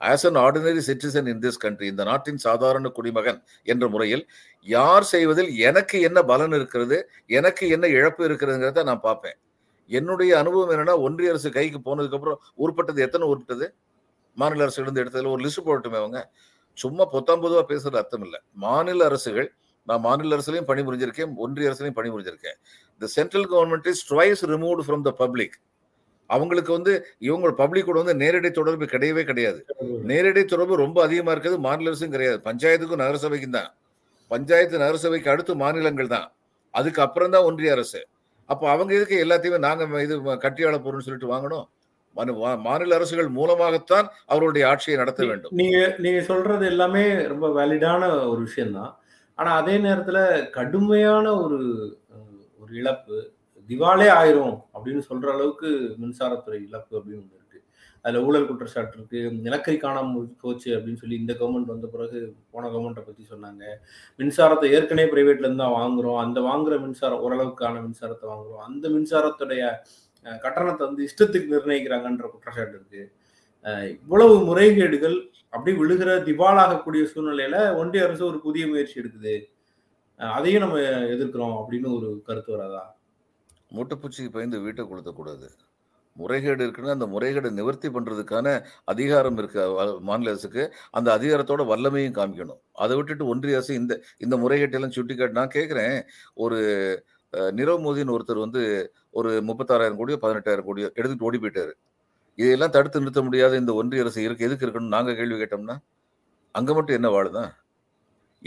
As 0.00 0.34
an 0.34 0.36
ordinary 0.36 0.80
citizen 0.86 1.28
in 1.28 1.38
this 1.38 1.56
country 1.58 1.86
இந்த 1.86 2.04
நாட்டின் 2.04 2.36
சாதாரண 2.36 2.88
குடிமகன் 2.88 3.42
என்ற 3.62 3.88
முறையில் 3.88 4.28
யார் 4.62 5.02
செய்வதில் 5.02 5.56
எனக்கு 5.56 6.00
என்ன 6.00 6.22
பலன் 6.22 6.52
இருக்கிறது 6.52 7.10
எனக்கு 7.26 7.68
என்ன 7.68 7.86
இழப்பு 7.86 8.28
இருக்கிறதுங்கிறத 8.28 8.82
நான் 8.82 9.00
பார்ப்பேன். 9.00 9.36
என்னுடைய 9.86 10.38
அனுபவம் 10.38 10.78
என்னன்னா 10.78 10.98
ஒன்றிய 10.98 11.28
அரசு 11.28 11.50
கைக்கு 11.50 11.78
போனதுக்கப்புறம் 11.78 12.36
உருப்பட்டது 12.58 12.96
எத்தனை 12.96 13.28
உருப்பட்டது? 13.28 13.70
மாநில 14.34 14.62
அரசு 14.62 14.82
இருந்து 14.82 15.04
எடுத்ததுல 15.04 15.30
ஒரு 15.30 15.44
லிஸ்ட் 15.44 15.66
போட்டுமே 15.66 15.96
அவங்க. 15.96 16.32
சும்மா 16.76 17.04
பொத்தாம் 17.14 17.42
பொதுவாக 17.44 17.64
பேசுறது 17.72 18.00
அர்த்தம் 18.00 18.24
இல்லை 18.26 18.40
மாநில 18.64 19.04
அரசுகள் 19.10 19.48
நான் 19.88 20.02
மாநில 20.06 20.36
அரசுலையும் 20.36 20.68
பணிபுரிஞ்சிருக்கேன் 20.70 21.32
ஒன்றிய 21.44 21.68
அரசுலையும் 21.70 21.98
பணிபுரிஞ்சிருக்கேன். 22.00 22.56
The 23.00 23.08
central 23.16 23.46
government 23.52 23.88
is 23.92 24.02
twice 24.10 24.42
remove 24.52 24.82
from 24.86 25.04
the 25.08 25.12
public 25.22 25.56
அவங்களுக்கு 26.30 26.72
வந்து 26.76 26.92
இவங்க 27.26 27.50
பப்ளிக்கோட 27.60 27.96
வந்து 28.02 28.14
நேரடி 28.22 28.50
தொடர்பு 28.58 28.84
கிடையவே 28.92 29.22
கிடையாது. 29.30 29.60
நேரடி 30.10 30.42
தொடர்பு 30.52 30.74
ரொம்ப 30.84 30.98
அதிகமா 31.06 31.32
இருக்கிறது 31.34 31.58
மாநில 31.66 31.90
அரசும் 31.92 32.14
கிடையாது. 32.14 32.38
பஞ்சாயத்துக்கும் 32.48 33.02
நகரசபைக்கும் 33.02 33.56
தான். 33.58 33.68
பஞ்சாயத்து 34.30 34.82
நகரசபைக்கு 34.84 35.32
அடுத்து 35.32 35.54
மாநிலங்கள் 35.64 36.12
தான். 36.16 36.28
அதுக்கு 36.74 37.00
அப்புறம் 37.06 37.34
தான் 37.34 37.46
ஒன்றிய 37.48 37.74
அரசு. 37.76 38.00
அப்போ 38.48 38.64
அவங்க 38.74 38.90
இதுக்கு 38.98 39.16
எல்லாத்தையுமே 39.24 39.58
நாங்க 39.66 40.00
இது 40.06 40.16
கட்டியாள 40.46 40.78
போறோம்னு 40.84 41.06
சொல்லிட்டு 41.08 41.32
வாங்கணும்? 41.34 41.66
மாநில- 42.14 42.94
அரசுகள் 42.94 43.28
மூலமாகத்தான் 43.28 44.08
அவருடைய 44.26 44.68
ஆட்சியை 44.68 44.98
நடத்த 44.98 45.26
வேண்டும். 45.26 45.52
நீங்க 45.54 45.94
நீங்க 45.98 46.20
சொல்றது 46.20 46.66
எல்லாமே 46.66 47.26
ரொம்ப 47.26 47.48
வேலிடான 47.48 48.28
ஒரு 48.28 48.40
விஷயம்தான். 48.40 48.98
ஆனா 49.34 49.56
அதே 49.56 49.78
நேரத்துல 49.78 50.50
கடுமையான 50.50 51.40
ஒரு 51.40 51.58
ஒரு 52.58 52.74
இழப்பு 52.74 53.32
திவாலே 53.68 54.08
ஆயிரும் 54.08 54.62
அப்படின்னு 54.74 55.02
சொல்ற 55.08 55.30
அளவுக்கு 55.30 55.94
மின்சாரத்துறை 56.02 56.66
இழப்பு 56.66 56.98
அப்படின்னு 56.98 57.10
ஒண்ணு 57.10 57.34
இருக்கு. 57.34 57.64
அதுல 58.02 58.24
ஊழல் 58.24 58.46
குற்றச்சாட்டு 58.46 58.96
இருக்கு 58.96 59.30
நிலக்கரி 59.32 59.76
காணாம 59.76 60.26
போச்சு 60.40 60.76
அப்படின்னு 60.76 60.96
சொல்லி 60.96 61.16
இந்த 61.16 61.32
கவர்மெண்ட் 61.32 61.64
வந்த 61.64 61.86
பிறகு 61.86 62.34
போன 62.50 62.68
கவர்மெண்ட்டை 62.68 63.04
பத்தி 63.04 63.26
சொன்னாங்க. 63.30 63.64
மின்சாரத்தை 64.18 64.70
ஏற்கனவே 64.70 65.10
பிரைவேட்ல 65.10 65.38
இருந்து 65.38 65.56
தான் 65.56 65.72
வாங்குறோம். 65.72 66.18
அந்த 66.18 66.40
வாங்குற 66.40 66.80
மின்சாரம் 66.80 67.30
ஓரளவுக்கான 67.30 67.80
மின்சாரத்தை 67.80 68.28
வாங்குறோம். 68.28 68.56
அந்த 68.56 68.88
மின்சாரத்துடைய 68.88 69.72
கட்டணத்தை 70.44 70.82
வந்து 70.88 71.06
இஷ்டத்துக்கு 71.08 71.54
நிர்ணயிக்கிறாங்கன்ற 71.54 72.26
குற்றச்சாட்டு 72.32 72.76
இருக்கு. 72.78 73.02
இவ்வளவு 73.96 74.34
முறைகேடுகள் 74.48 75.16
அப்படி 75.54 75.72
விழுகிற 75.80 76.10
திவாலாகக்கூடிய 76.28 77.02
சூழ்நிலையில 77.12 77.58
ஒன்றிய 77.80 78.06
அரசு 78.06 78.24
ஒரு 78.30 78.38
புதிய 78.46 78.64
முயற்சி 78.70 78.96
எடுக்குது. 79.02 79.34
அதையும் 80.20 80.64
நம்ம 80.64 80.80
எதிர்க்கிறோம் 81.14 81.54
அப்படின்னு 81.60 81.88
ஒரு 81.98 82.08
கருத்து 82.26 82.50
வராதா? 82.56 82.82
மூட்டைப்பூச்சிக்கு 83.76 84.34
பயந்து 84.34 84.64
வீட்டை 84.64 84.82
கொளுத்தக்கூடாது 84.90 85.48
முறைகேடு 86.16 86.64
இருக்குன்னா 86.64 86.94
அந்த 86.96 87.06
முறைகேடை 87.12 87.50
நிவர்த்தி 87.58 87.88
பண்ணுறதுக்கான 87.94 88.48
அதிகாரம் 88.92 89.38
இருக்கு 89.40 89.62
மாநில 90.08 90.32
அரசுக்கு. 90.32 90.62
அந்த 90.96 91.08
அதிகாரத்தோட 91.18 91.62
வல்லமையும் 91.70 92.14
காமிக்கணும். 92.18 92.60
அதை 92.82 92.96
விட்டுட்டு 92.98 93.24
ஒன்றிய 93.32 93.58
அரசு 93.58 93.72
இந்த 93.80 93.94
இந்த 94.24 94.36
முறைகேட்டெல்லாம் 94.42 94.94
சுட்டி 94.96 95.14
காட்டு 95.14 95.38
நான் 95.40 95.56
கேட்குறேன் 95.56 95.96
ஒரு 96.44 96.58
நிரவ் 97.58 97.82
மோதின்னு 97.86 98.14
ஒருத்தர் 98.16 98.44
வந்து 98.44 98.62
ஒரு 99.18 99.30
முப்பத்தாறாயிரம் 99.48 99.98
கோடியோ 100.00 100.18
பதினெட்டாயிரம் 100.24 100.66
கோடியோ 100.68 100.88
எடுத்துட்டு 100.98 101.26
ஓடி 101.28 101.38
போயிட்டாரு. 101.42 101.72
இதையெல்லாம் 102.38 102.74
தடுத்து 102.76 103.02
நிறுத்த 103.02 103.20
முடியாத 103.26 103.58
இந்த 103.62 103.72
ஒன்றிய 103.80 104.04
அரசு 104.04 104.20
இருக்கு 104.26 104.46
எதுக்கு 104.48 104.66
இருக்கணும் 104.66 104.94
நாங்கள் 104.96 105.18
கேள்வி 105.18 105.36
கேட்டோம்னா 105.42 105.76
அங்கே 106.54 106.72
மட்டும் 106.78 106.98
என்ன 106.98 107.08
வாழுதான் 107.16 107.52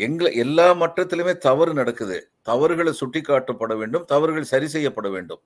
எங்களை 0.05 0.31
எல்லா 0.43 0.65
மட்டத்திலுமே 0.81 1.33
தவறு 1.45 1.71
நடக்குது. 1.79 2.17
தவறுகளை 2.49 2.91
சுட்டி 2.99 3.21
காட்டப்பட 3.29 3.73
வேண்டும் 3.81 4.03
தவறுகள் 4.11 4.51
சரி 4.51 4.67
செய்யப்பட 4.73 5.07
வேண்டும். 5.15 5.41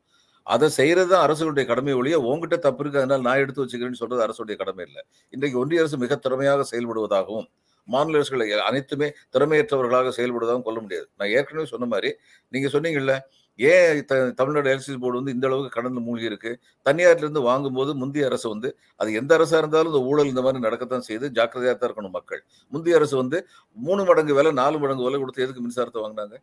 அதை 0.48 0.68
செய்யறது 0.78 1.10
தான் 1.12 1.24
அரசுடைய 1.26 1.66
கடமை 1.72 1.94
ஒழிய 2.00 2.16
உங்ககிட்ட 2.30 2.58
தப்பு 2.66 2.82
இருக்கு 2.84 3.00
அதனால 3.02 3.24
நான் 3.28 3.42
எடுத்து 3.44 3.64
வச்சுக்கிறேன்னு 3.64 4.02
சொல்றது 4.02 4.22
அரசுடைய 4.28 4.56
கடமை 4.62 4.84
இல்லை. 4.88 5.02
இன்றைக்கு 5.34 5.58
ஒன்றிய 5.62 5.84
அரசு 5.84 5.98
மிக 6.04 6.16
திறமையாக 6.26 6.66
செயல்படுவதாகவும் 6.72 7.48
மாநில 7.88 8.20
அரசுகள் 8.20 8.64
அனைத்துமே 8.70 9.08
திறமையற்றவர்களாக 9.36 10.12
செயல்படுவதாகவும் 10.18 10.68
கொள்ள 10.68 10.80
முடியாது. 10.86 11.08
நான் 11.20 11.32
ஏற்கனவே 11.38 11.68
சொன்ன 11.74 11.88
மாதிரி 11.94 12.10
நீங்க 12.54 12.68
சொன்னீங்கல்ல 12.76 13.14
ஏன் 13.56 14.06
த- 14.06 14.30
தமிழ்நாடு 14.30 14.70
எலக்ட்ரிசிட்டி 14.70 15.00
போர்டு 15.00 15.16
வந்து 15.16 15.34
இந்த 15.34 15.48
அளவுக்கு 15.48 15.70
கடந்து 15.70 16.00
மூழ்கி 16.00 16.26
இருக்கு 16.26 16.60
தனியார்லேருந்து 16.86 17.42
வாங்கும்போது 17.42 17.96
முந்தைய 17.96 18.28
அரசு 18.28 18.50
வந்து 18.50 18.78
அது 18.96 19.14
எந்த 19.14 19.34
அரசாக 19.34 19.58
இருந்தாலும் 19.58 19.94
இந்த 19.94 20.06
ஊழல் 20.06 20.26
இந்த 20.26 20.42
மாதிரி 20.42 20.64
நடக்கத்தான் 20.64 21.02
செய்யுது. 21.08 21.28
ஜாக்கிரதையாக 21.28 21.74
தான் 21.74 21.94
இருக்கணும் 21.94 22.10
மக்கள். 22.10 22.44
முந்தைய 22.70 22.98
அரசு 22.98 23.18
வந்து 23.18 23.48
மூணு 23.74 24.04
மடங்கு 24.04 24.34
விலை 24.34 24.52
நாலு 24.52 24.80
மடங்கு 24.80 25.04
விலை 25.04 25.20
கொடுத்து 25.20 25.44
எதுக்கு 25.44 25.62
மின்சாரத்தை 25.62 26.04
வாங்கினாங்க? 26.06 26.36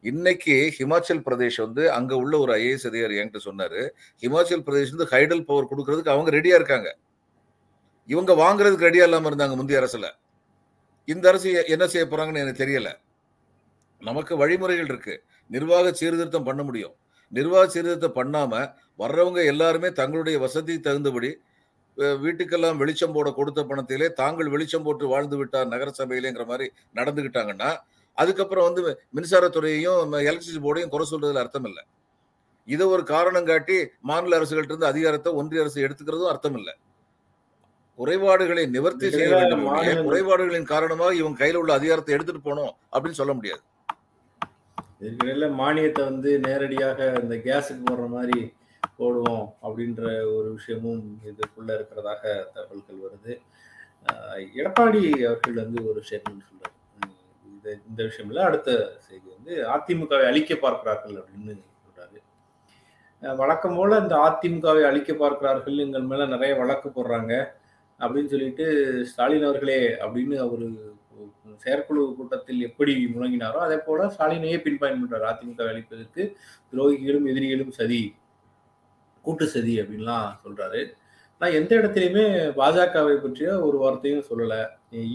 இன்னைக்கு 0.00 0.74
ஹிமாச்சல் 0.78 1.22
பிரதேஷ் 1.24 1.60
வந்து 1.60 1.92
அங்க 1.92 2.16
உள்ள 2.16 2.38
ஒரு 2.38 2.54
ஐஏஎஸ் 2.54 2.86
அதிகாரி 2.86 3.18
என்கிட்ட 3.18 3.38
சொன்னாரு. 3.44 3.90
ஹிமாச்சல் 4.20 4.62
பிரதேஷ் 4.62 4.96
வந்து 4.96 5.04
ஹைடல் 5.04 5.44
பவர் 5.44 5.68
கொடுக்கறதுக்கு 5.70 6.08
அவங்க 6.08 6.30
ரெடியா 6.30 6.54
இருக்காங்க. 6.54 6.96
இவங்க 8.06 8.32
வாங்குறதுக்கு 8.32 8.86
ரெடியா 8.88 9.02
இல்லாம 9.02 9.30
இருந்தாங்க 9.30 9.56
முந்தைய 9.56 9.82
அரசுல. 9.82 10.10
இந்த 11.04 11.28
அரசு 11.28 11.64
என்ன 11.66 11.86
செய்ய 11.86 12.06
போறாங்கன்னு 12.06 12.36
எனக்கு 12.36 12.64
தெரியல. 12.64 12.92
நமக்கு 14.00 14.36
வழிமுறைகள் 14.36 14.84
இருக்கு. 14.84 15.22
நிர்வாக 15.50 15.92
சீர்திருத்தம் 16.00 16.46
பண்ண 16.48 16.62
முடியும். 16.68 16.94
நிர்வாக 17.32 17.66
சீர்திருத்தம் 17.74 18.16
பண்ணாம 18.20 18.52
வர்றவங்க 19.02 19.40
எல்லாருமே 19.52 19.88
தங்களுடைய 20.00 20.36
வசதிக்கு 20.44 20.86
தகுந்தபடி 20.88 21.30
வீட்டுக்கெல்லாம் 22.22 22.78
வெளிச்சம் 22.82 23.14
போட 23.16 23.28
கொடுத்த 23.38 23.60
பணத்திலே 23.70 24.06
தாங்கள் 24.20 24.52
வெளிச்சம் 24.54 24.86
போட்டு 24.86 25.04
வாழ்ந்து 25.12 25.36
விட்டார் 25.40 25.68
நகரசபையிலேங்கிற 25.72 26.44
மாதிரி 26.52 26.66
நடந்துகிட்டாங்கன்னா 26.98 27.70
அதுக்கப்புறம் 28.18 28.66
வந்து 28.68 28.82
மின்சாரத்துறையையும் 29.16 30.16
எலக்ட்ரிசிட்டி 30.28 30.62
போர்டையும் 30.64 30.92
குறை 30.94 31.06
சொல்றதுல 31.12 31.42
அர்த்தம் 31.44 31.66
இல்லை 31.70 31.84
இதை 32.68 32.84
ஒரு 32.94 33.02
காரணம் 33.12 33.48
காட்டி 33.50 33.76
மாநில 34.10 34.38
அரசுகள்ட்ட 34.38 34.74
இருந்து 34.74 34.90
அதிகாரத்தை 34.92 35.30
ஒன்றிய 35.40 35.62
அரசு 35.64 35.78
எடுத்துக்கிறதும் 35.86 36.32
அர்த்தம் 36.32 36.56
இல்லை 36.60 36.74
குறைபாடுகளை 37.98 38.62
நிவர்த்தி 38.76 39.08
செய்ய 39.14 39.26
வேண்டும். 39.34 39.64
குறைபாடுகளின் 40.06 40.70
காரணமாக 40.72 41.14
இவங்க 41.20 41.38
கையில 41.42 41.60
உள்ள 41.62 41.72
அதிகாரத்தை 41.78 42.12
எடுத்துட்டு 42.16 42.42
போகணும் 42.46 42.72
அப்படின்னு 42.94 43.20
சொல்ல 43.20 43.32
முடியாது. 43.38 43.62
இதுக்கிடையில 45.04 45.46
மானியத்தை 45.60 46.02
வந்து 46.10 46.30
நேரடியாக 46.46 47.08
இந்த 47.22 47.34
கேஸுக்கு 47.46 47.82
போடுற 47.88 48.06
மாதிரி 48.16 48.38
போடுவோம் 48.98 49.46
அப்படின்ற 49.64 50.02
ஒரு 50.34 50.48
விஷயமும் 50.56 51.02
இதுக்குள்ள 51.30 51.70
இருக்கிறதாக 51.78 52.22
தகவல்கள் 52.54 53.04
வருது. 53.04 53.32
எடப்பாடி 54.60 55.00
அவர்கள் 55.28 55.60
வந்து 55.62 55.78
ஒரு 55.90 56.00
ஸ்டேட்மெண்ட் 56.06 56.48
சொல்றாரு. 56.48 56.74
இந்த 57.50 57.66
இந்த 57.88 58.00
விஷயம்ல 58.08 58.42
அடுத்த 58.48 58.70
செய்தி 59.06 59.26
வந்து 59.36 59.54
அதிமுகவை 59.74 60.26
அழிக்க 60.30 60.54
பார்க்கிறார்கள் 60.64 61.16
அப்படின்னு 61.22 61.54
சொல்றாரு. 61.84 62.18
வழக்கம் 63.42 63.76
போல 63.78 64.00
இந்த 64.04 64.16
அதிமுகவை 64.28 64.82
அழிக்க 64.90 65.12
பார்க்கிறார்கள் 65.24 65.84
எங்கள் 65.86 66.08
மேல 66.10 66.26
நிறைய 66.34 66.54
வழக்கு 66.62 66.88
போடுறாங்க 66.90 67.32
அப்படின்னு 68.00 68.32
சொல்லிட்டு 68.34 68.66
ஸ்டாலின் 69.10 69.48
அவர்களே 69.48 69.80
அப்படின்னு 70.04 70.36
அவரு 70.46 70.68
செயற்குழு 71.62 72.02
கூட்டத்தில் 72.18 72.60
எப்படி 72.68 72.92
முழங்கினாரோ 73.14 73.58
அதே 73.66 73.78
போல 73.86 74.06
ஸ்டாலினையே 74.16 74.58
பின்பாயின் 74.66 75.02
பண்றாரு. 75.02 75.26
அதிமுக 75.30 75.70
அளிப்பதற்கு 75.72 76.22
துரோகிகளும் 76.72 77.28
எதிரிகளும் 77.32 77.72
சதி 77.78 78.02
கூட்டு 79.24 79.46
சதி 79.54 79.74
அப்படின்லாம் 79.80 80.28
சொல்றாரு. 80.44 80.82
நான் 81.40 81.56
எந்த 81.58 81.72
இடத்துலையுமே 81.78 82.24
பாஜகவை 82.58 83.14
பற்றிய 83.22 83.48
ஒரு 83.66 83.76
வார்த்தையும் 83.82 84.26
சொல்லலை. 84.28 84.60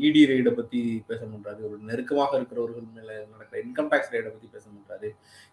இடி 0.05 0.21
ரெய்டை 0.31 0.51
பத்தி 0.55 0.79
பேச 1.09 1.21
மாட்டாரு. 1.25 1.61
ஒரு 1.69 1.77
நெருக்கமாக 1.89 2.37
இருக்கிறவர்கள் 2.37 2.87
மேல 2.95 3.09
நடக்கிற 3.33 3.61
இன்கம் 3.65 3.91
டேக்ஸ் 3.91 4.13
ரெய்டை 4.15 4.31
பத்தி 4.33 4.49
பேச 4.55 4.65
மாட்டாரு. 4.75 5.09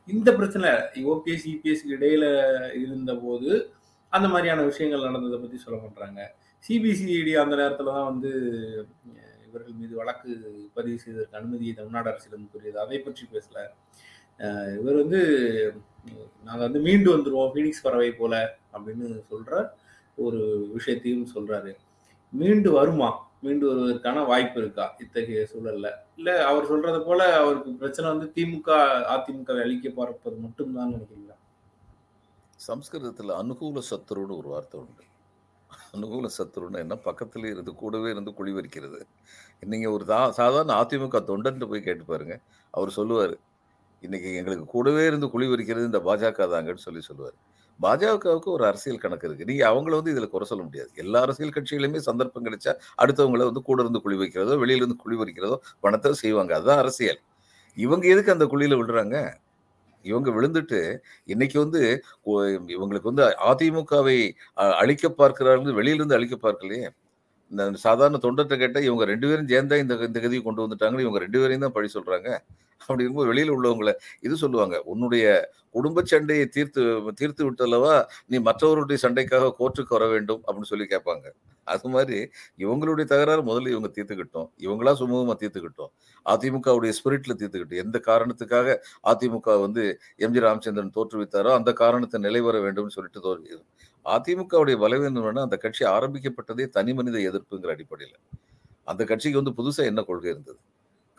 இந்த 0.08 0.28
பிரச்சனை 0.38 0.70
ஓபிஎஸ் 1.12 1.46
இபிஎஸ்க்கு 1.52 1.96
இடையில 1.98 2.24
இருந்த 2.82 3.14
போது 3.24 3.50
அந்த 4.12 4.26
மாதிரியான 4.32 4.64
விஷயங்கள் 4.70 5.06
நடந்ததை 5.08 5.38
பத்தி 5.38 5.58
சொல்ல 5.62 5.78
மாட்டாங்க 5.84 6.20
சிபிசிஐடி 6.64 7.32
அந்த 7.42 7.54
நேரத்துல 7.60 7.92
தான் 7.96 8.10
வந்து 8.10 8.30
அஹ், 9.56 9.62
இவர்கள் 9.62 9.80
மீது 9.80 9.94
வழக்கு 9.96 10.30
பதிவு 10.75 10.98
செய்வதற்கு 10.98 11.36
அனுமதியை 11.36 11.75
தமிழ்நாடு 11.75 12.10
அரசிடம் 12.10 12.50
கூறியது 12.52 12.78
அதை 12.80 12.98
பற்றி 12.98 13.25
பேசல. 13.32 13.58
இவர் 14.75 14.94
வந்து 14.94 15.20
நாங்கள் 16.44 16.66
வந்து 16.66 16.80
மீண்டு 16.80 17.08
வந்துடுவோம் 17.14 17.52
ஃபீனிக்ஸ் 17.52 17.82
பறவை 17.82 18.12
போல 18.12 18.34
அப்படின்னு 18.72 19.06
சொல்ற 19.30 19.52
ஒரு 20.18 20.40
விஷயத்தையும் 20.75 21.26
சொல்றாரு. 21.34 21.72
மீண்டு 22.32 22.70
வருமா? 22.70 23.08
மீண்டு 23.40 23.66
வருவதற்கான 23.66 24.26
வாய்ப்பு 24.26 24.60
இருக்கா? 24.60 24.96
இத்தகைய 24.98 25.46
சூழல்ல. 25.50 25.88
இல்ல 26.16 26.44
அவர் 26.46 26.66
சொல்றது 26.66 27.02
போல 27.02 27.20
அவருக்கு 27.40 27.72
பிரச்சனை 27.75 28.06
வந்து 28.10 28.28
திமுக 28.36 28.70
அதிமுக 29.14 29.60
அழிக்க 29.62 29.90
பார்ப்பது 29.90 30.36
மட்டும்தான் 30.36 30.94
நினைக்கிறீங்களா? 30.94 31.36
சம்ஸ்கிருதத்தில் 32.60 33.38
அனுகூல 33.40 33.82
சத்துருன்னு 33.90 34.38
ஒரு 34.38 34.48
வார்த்தை 34.48 34.80
உண்டு. 34.80 35.04
அனுகூல 35.96 36.30
சத்துருன்னு 36.38 36.82
என்ன 36.84 36.94
பக்கத்தில் 37.08 37.46
இருந்து 37.52 37.72
கூடவே 37.82 38.08
இருந்து 38.14 38.32
குழி 38.38 38.52
பறிக்கிறது 38.58 39.00
நீங்கள் 39.72 39.94
ஒரு 39.96 40.04
தா 40.12 40.20
சாதாரண 40.40 40.72
அதிமுக 40.82 41.20
தொண்டன்ட்டு 41.30 41.70
போய் 41.72 41.86
கேட்டு 41.88 42.06
பாருங்கள் 42.12 42.42
அவர் 42.74 42.92
சொல்லுவார் 42.98 43.36
இன்றைக்கி 44.02 44.30
எங்களுக்கு 44.40 44.66
கூடவே 44.74 45.02
இருந்து 45.10 45.26
குழி 45.34 45.46
பறிக்கிறது 45.52 45.90
இந்த 45.90 46.00
பாஜக 46.08 46.46
தாங்கன்னு 46.54 46.84
சொல்லி 46.86 47.02
சொல்லுவார். 47.08 47.36
பாஜகவுக்கு 47.80 48.48
ஒரு 48.56 48.64
அரசியல் 48.70 49.00
கணக்கு 49.04 49.26
இருக்குது 49.28 49.48
நீங்கள் 49.50 49.68
அவங்கள 49.70 49.94
வந்து 49.98 50.12
இதில் 50.14 50.32
குறை 50.34 50.46
சொல்ல 50.50 50.62
முடியாது. 50.66 50.90
எல்லா 51.02 51.18
அரசியல் 51.26 51.54
கட்சிகளுமே 51.56 52.00
சந்தர்ப்பம் 52.08 52.46
கிடைச்சா 52.46 52.72
அடுத்தவங்கள 53.02 53.46
வந்து 53.50 53.62
கூட 53.68 53.78
இருந்து 53.84 54.02
குழி 54.04 54.16
வைக்கிறதோ 54.22 54.56
வெளியிலேருந்து 54.62 54.98
குழி 55.04 55.16
வைக்கிறதோ 55.22 55.56
பணத்தை 55.86 56.12
செய்வாங்க. 56.22 56.52
அதுதான் 56.58 56.82
அரசியல். 56.84 57.20
இவங்க 57.76 58.04
எதுக்கு 58.14 58.34
அந்த 58.36 58.46
குழியில் 58.52 58.78
விடுறாங்க 58.80 59.16
இவங்க 60.06 60.30
விழுந்துட்டு 60.30 60.80
இன்னைக்கு 61.25 61.58
வந்து 61.58 61.82
இவங்களுக்கு 62.75 63.10
வந்து 63.12 63.25
அதிமுகவை 63.46 64.18
அ- 64.58 64.76
அழிக்க 64.76 65.10
பார்க்கிறார்கள் 65.12 65.72
வெளியிலிருந்து 65.72 66.14
அழிக்க 66.14 66.36
பார்க்கலையே? 66.42 66.88
சாதாரண 67.86 68.18
தொண்டர்கிட்ட 68.24 68.56
கேட்டால் 68.62 68.86
இவங்க 68.88 69.04
ரெண்டு 69.12 69.26
பேரும் 69.30 69.50
சேர்ந்தா 69.52 69.76
இந்த 69.82 69.94
இந்த 70.10 70.20
கதியை 70.24 70.42
கொண்டு 70.46 70.64
வந்துட்டாங்க 70.64 71.04
இவங்க 71.06 71.20
ரெண்டு 71.24 71.40
பேரையும் 71.42 71.64
தான் 71.66 71.76
பழி 71.76 71.88
சொல்றாங்க. 71.96 72.28
அப்படி 72.86 73.02
இருக்கும்போது 73.02 73.30
வெளியில் 73.32 73.52
உள்ளவங்கள 73.56 73.92
இது 74.26 74.34
சொல்லுவாங்க 74.42 74.76
உன்னுடைய 74.92 75.26
குடும்ப 75.76 76.02
சண்டையை 76.10 76.44
தீர்த்து 76.56 76.82
தீர்த்து 77.20 77.42
விட்டல்லவா 77.46 77.94
நீ 78.30 78.36
மற்றவருடைய 78.48 78.98
சண்டைக்காக 79.04 79.50
கோர்ட்டுக்கு 79.58 79.96
வர 79.96 80.04
வேண்டும் 80.14 80.40
அப்படின்னு 80.46 80.70
சொல்லி 80.72 80.86
கேட்பாங்க. 80.92 81.26
அது 81.72 81.88
மாதிரி 81.94 82.18
இவங்களுடைய 82.64 83.06
தகராறு 83.12 83.42
முதல்ல 83.48 83.72
இவங்க 83.74 83.88
தீர்த்துக்கிட்டோம். 83.96 84.48
இவங்களா 84.66 84.92
சுமூகமாக 85.00 85.36
தீர்த்துக்கிட்டோம். 85.42 85.90
அதிமுகவுடைய 86.26 86.92
ஸ்பிரிட்ல 86.98 87.32
தீர்த்துக்கிட்டோம். 87.40 87.82
எந்த 87.84 87.98
காரணத்துக்காக 88.10 88.76
அதிமுக 89.12 89.56
வந்து 89.64 89.84
எம்ஜி 90.26 90.42
ராமச்சந்திரன் 90.46 90.94
தோற்றுவித்தாரோ 90.98 91.52
அந்த 91.58 91.72
காரணத்தை 91.82 92.20
நிலை 92.26 92.42
வர 92.48 92.58
வேண்டும்னு 92.66 92.96
சொல்லிட்டு 92.98 93.24
தோற்று 93.26 93.60
அதிமுகவுடைய 94.14 94.76
பலவீனம் 94.84 95.44
அந்த 95.46 95.56
கட்சி 95.64 95.84
ஆரம்பிக்கப்பட்டதே 95.96 96.66
தனி 96.76 96.92
மனித 96.98 97.18
எதிர்ப்புங்கிற 97.30 97.72
அடிப்படையில். 97.76 98.18
அந்த 98.84 99.02
கட்சிக்கு 99.10 99.40
வந்து 99.42 99.56
புதுசாக 99.60 99.90
என்ன 99.92 100.02
கொள்கை 100.02 100.30
இருந்தது? 100.34 100.58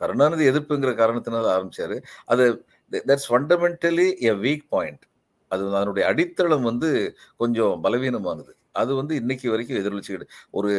கருணாநிதி 0.02 0.46
எதிர்ப்புங்கிற 0.52 0.92
காரணத்தினால் 0.96 1.48
ஆரம்பிச்சாரு. 1.56 1.96
அது 2.26 2.44
that's 2.92 3.30
fundamentally 3.32 4.08
a 4.30 4.34
weak 4.46 4.66
point 4.70 5.04
அது 5.52 5.64
அதனுடைய 5.78 6.06
அடித்தளம் 6.12 6.66
வந்து 6.70 6.90
கொஞ்சம் 7.38 7.74
பலவீனமானது. 7.86 8.52
அது 8.82 8.92
வந்து 8.96 9.14
இன்னைக்கு 9.16 9.48
வரைக்கும் 9.52 9.80
எதிரொலிச்சுக்கிட்டு 9.82 10.28
ஒரு 10.52 10.72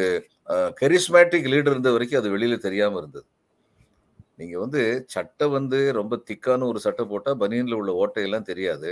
கரிஸ்மேட்டிக் 0.81 1.49
லீடர் 1.53 1.73
இருந்த 1.75 1.91
வரைக்கும் 1.91 2.19
அது 2.21 2.29
வெளியில் 2.35 2.65
தெரியாமல் 2.67 3.01
இருந்தது. 3.01 3.27
நீங்கள் 4.37 4.59
வந்து 4.59 4.81
சட்டை 5.15 5.47
வந்து 5.57 5.79
ரொம்ப 5.99 6.15
திக்கான 6.29 6.67
ஒரு 6.71 6.79
சட்டை 6.85 7.05
போட்டால் 7.05 7.39
பனியனில் 7.41 7.77
உள்ள 7.79 7.91
ஓட்டையெல்லாம் 8.01 8.49
தெரியாது. 8.51 8.91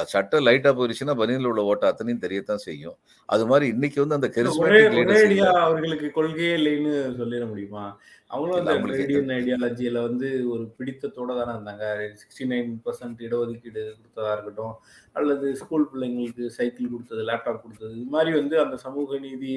சட்டை 0.00 0.44
லைட்டா 0.44 0.70
போயிருச்சுன்னா 0.72 1.14
பனியன்ல 1.14 1.44
உள்ள 1.44 1.62
ஓட்டை 1.62 1.88
அத்தனையும் 1.88 2.22
தெரியத்தான் 2.22 2.54
செய்யும். 2.54 2.98
அது 3.26 3.46
மாதிரி 3.46 3.70
இன்னைக்கு 3.70 4.06
வந்து 4.06 4.14
அந்த 4.14 4.28
கரிஸ்மேட்டிக் 4.28 5.44
அவர்களுக்கு 5.44 6.10
கொள்கையே 6.10 6.56
இல்லைன்னு 6.56 7.16
சொல்லிட 7.18 7.48
முடியுமா? 7.48 7.98
அவங்களும் 8.32 8.60
அந்த 8.60 8.74
இந்தியன் 9.02 9.32
ஐடியாலஜியில 9.36 10.02
வந்து 10.06 10.28
ஒரு 10.52 10.62
பிடித்தத்தோட 10.78 11.30
தானே 11.38 11.52
இருந்தாங்க. 11.54 11.84
சிக்ஸ்டி 12.20 12.44
நைன் 12.52 12.70
பர்சன்ட் 12.84 13.18
இடஒதுக்கீடு 13.26 13.82
கொடுத்ததா 13.96 14.30
இருக்கட்டும் 14.36 14.74
அல்லது 15.18 15.46
ஸ்கூல் 15.60 15.86
பிள்ளைங்களுக்கு 15.90 16.44
சைக்கிள் 16.56 16.92
கொடுத்தது 16.92 17.22
லேப்டாப் 17.30 17.62
கொடுத்தது 17.64 17.92
இது 17.98 18.14
மாதிரி 18.14 18.32
வந்து 18.38 18.56
அந்த 18.64 18.76
சமூக 18.84 19.18
நீதி 19.26 19.52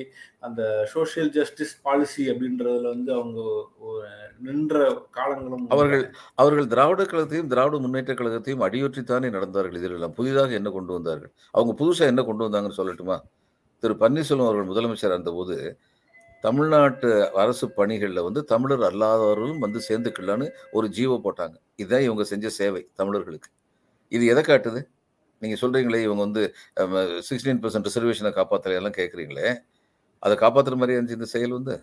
அந்த 0.47 0.61
சோஷியல் 0.93 1.31
ஜஸ்டிஸ் 1.37 1.75
பாலிசி 1.85 2.25
அப்படின்றதுல 2.33 2.89
வந்து 2.95 3.13
அவங்க 3.19 3.39
நின்ற 4.47 4.77
காலங்களும். 5.17 5.65
அவர்கள் 5.75 6.05
அவர்கள் 6.41 6.71
திராவிட 6.73 7.01
கழகத்தையும் 7.03 7.51
திராவிட 7.53 7.79
முன்னேற்ற 7.85 8.13
கழகத்தையும் 8.13 8.65
அடியொற்றித்தானே 8.67 9.29
நடந்தார்கள். 9.37 9.79
இதிலெல்லாம் 9.81 10.15
புதிதாக 10.19 10.53
என்ன 10.59 10.69
கொண்டு 10.77 10.93
வந்தார்கள்? 10.97 11.33
அவங்க 11.57 11.73
புதுசா 11.81 12.05
என்ன 12.13 12.23
கொண்டு 12.29 12.45
வந்தாங்கன்னு 12.47 12.79
சொல்லட்டுமா? 12.81 13.17
திரு 13.83 13.93
பன்னீர்செல்வம் 14.03 14.49
அவர்கள் 14.49 14.69
முதலமைச்சர் 14.71 15.13
இருந்தபோது 15.15 15.55
தமிழ்நாட்டு 16.45 17.09
அரசு 17.41 17.65
பணிகளில் 17.77 18.25
வந்து 18.27 18.41
தமிழர் 18.53 18.83
அல்லாதவர்களும் 18.89 19.61
வந்து 19.65 19.79
சேர்ந்துக்கலான்னு 19.87 20.47
ஒரு 20.77 20.87
ஜீவோ 20.97 21.15
போட்டாங்க. 21.25 21.55
இதுதான் 21.81 22.05
இவங்க 22.07 22.23
செஞ்ச 22.31 22.49
சேவை 22.59 22.81
தமிழர்களுக்கு. 22.99 23.49
இது 24.15 24.25
எதை 24.33 24.43
காட்டுது? 24.49 24.81
நீங்கள் 25.41 25.61
சொல்கிறீங்களே 25.61 26.01
இவங்க 26.07 26.21
வந்து 26.27 26.43
சிக்ஸ்டீன் 27.29 27.61
பர்சன்ட் 27.63 27.87
ரிசர்வேஷனை 27.89 28.31
காப்பாற்றலையெல்லாம் 28.39 28.97
கேட்குறீங்களே 28.99 29.47
அதை 30.25 30.35
காப்பாற்றுற 30.43 30.75
மாதிரி 30.81 30.95
இருந்துச்சு 30.97 31.19
இந்த 31.19 31.29
செயல் 31.35 31.55
வந்து. 31.57 31.75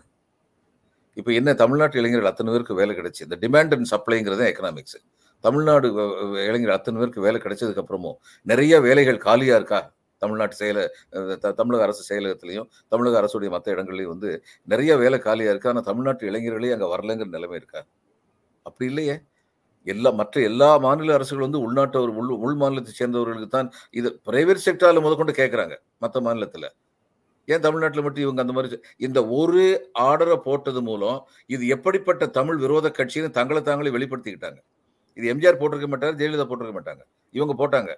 இப்போ 1.19 1.31
என்ன 1.39 1.49
தமிழ்நாட்டு 1.61 1.99
இளைஞர்கள் 2.01 2.29
அத்தனை 2.31 2.51
பேருக்கு 2.53 2.79
வேலை 2.79 2.93
கிடைச்சி. 2.99 3.21
இந்த 3.27 3.37
டிமாண்ட் 3.43 3.73
அண்ட் 3.75 3.89
சப்ளைங்கிறது 3.93 4.45
எக்கனாமிக்ஸ் 4.51 4.97
தமிழ்நாடு 5.43 5.87
இளைஞர்கள் 5.89 6.47
இளைஞர் 6.49 6.75
அத்தனை 6.77 6.97
பேருக்கு 7.01 7.25
வேலை 7.27 7.39
கிடைச்சதுக்கப்புறமும் 7.43 8.17
நிறைய 8.51 8.73
வேலைகள் 8.87 9.19
காலியாக 9.27 9.59
இருக்கா? 9.61 9.81
தமிழ்நாட்டு 10.23 10.57
செயல 10.59 10.79
த- 11.37 11.53
தமிழக 11.53 11.83
அரசு 11.83 12.03
செயலகத்திலையும் 12.09 12.69
தமிழக 12.87 13.21
அரசுடைய 13.21 13.49
மற்ற 13.49 13.75
இடங்கள்லையும் 13.75 14.13
வந்து 14.15 14.31
நிறைய 14.67 14.97
வேலை 14.97 15.19
காலியாக 15.19 15.53
இருக்கு. 15.53 15.69
ஆனால் 15.69 15.89
தமிழ்நாட்டு 15.89 16.31
இளைஞர்களே 16.31 16.73
அங்கே 16.75 16.89
வரலங்கிற 16.95 17.29
நிலைமை 17.29 17.57
இருக்கா? 17.57 17.81
அப்படி 18.65 18.89
இல்லையே. 18.91 19.15
எல்லா 19.87 20.09
மற்ற 20.11 20.41
எல்லா 20.41 20.77
மாநில 20.77 21.13
அரசுகள் 21.13 21.45
வந்து 21.45 21.61
உள்நாட்டவர் 21.63 22.11
உள் 22.19 22.29
உள் 22.43 22.55
மாநிலத்தை 22.55 22.93
சேர்ந்தவர்களுக்கு 22.93 23.47
தான் 23.47 23.69
இது 23.91 24.09
பிரைவேட் 24.25 24.65
செக்டாரில் 24.65 25.05
முதற்கொண்டு 25.05 25.33
கேட்குறாங்க 25.39 25.75
மற்ற 25.97 26.21
மாநிலத்தில். 26.21 26.67
ஏன் 27.47 27.63
தமிழ்நாட்டில் 27.65 28.01
மட்டும் 28.01 28.23
இவங்க 28.23 28.41
அந்த 28.41 28.53
மாதிரி 28.53 28.77
இந்த 28.97 29.19
ஒரு 29.39 29.63
ஆர்டரை 29.99 30.37
போட்டது 30.37 30.81
மூலம் 30.81 31.17
இது 31.49 31.63
எப்படிப்பட்ட 31.67 32.25
தமிழ் 32.37 32.57
விரோத 32.57 32.91
கட்சின்னு 32.99 33.35
தங்களை 33.39 33.61
தாங்களே 33.61 33.93
வெளிப்படுத்திக்கிட்டாங்க. 33.97 34.59
இது 35.17 35.25
எம்ஜிஆர் 35.33 35.59
போட்டிருக்க 35.61 35.87
மாட்டார் 35.87 36.15
ஜெயலலிதா 36.15 36.47
போட்டிருக்க 36.47 36.75
மாட்டாங்க. 36.77 37.03
இவங்க 37.35 37.55
போட்டாங்க. 37.61 37.91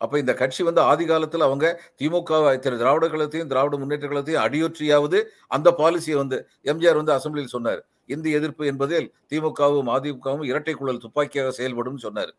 அப்போ 0.00 0.16
இந்த 0.22 0.32
கட்சி 0.40 0.62
வந்து 0.68 0.80
ஆதி 0.90 1.04
காலத்தில் 1.10 1.46
அவங்க 1.48 1.66
திமுக 2.00 2.40
திரு 2.64 2.76
திராவிட 2.82 3.06
கழகத்தையும் 3.12 3.50
திராவிட 3.52 3.76
முன்னேற்ற 3.82 4.06
கழகத்தையும் 4.08 4.42
அடியொற்றியாவது 4.46 5.18
அந்த 5.56 5.68
பாலிசியை 5.80 6.16
வந்து 6.22 6.38
எம்ஜிஆர் 6.72 7.00
வந்து 7.00 7.14
அசெம்பிளியில் 7.18 7.54
சொன்னார். 7.56 7.80
இந்தி 8.14 8.30
எதிர்ப்பு 8.38 8.64
என்பதில் 8.72 9.06
திமுகவும் 9.30 9.88
அதிமுகவும் 9.96 10.44
இரட்டை 10.50 10.74
குழல் 10.80 11.02
துப்பாக்கியாக 11.04 11.52
செயல்படும் 11.58 12.04
சொன்னார். 12.06 12.32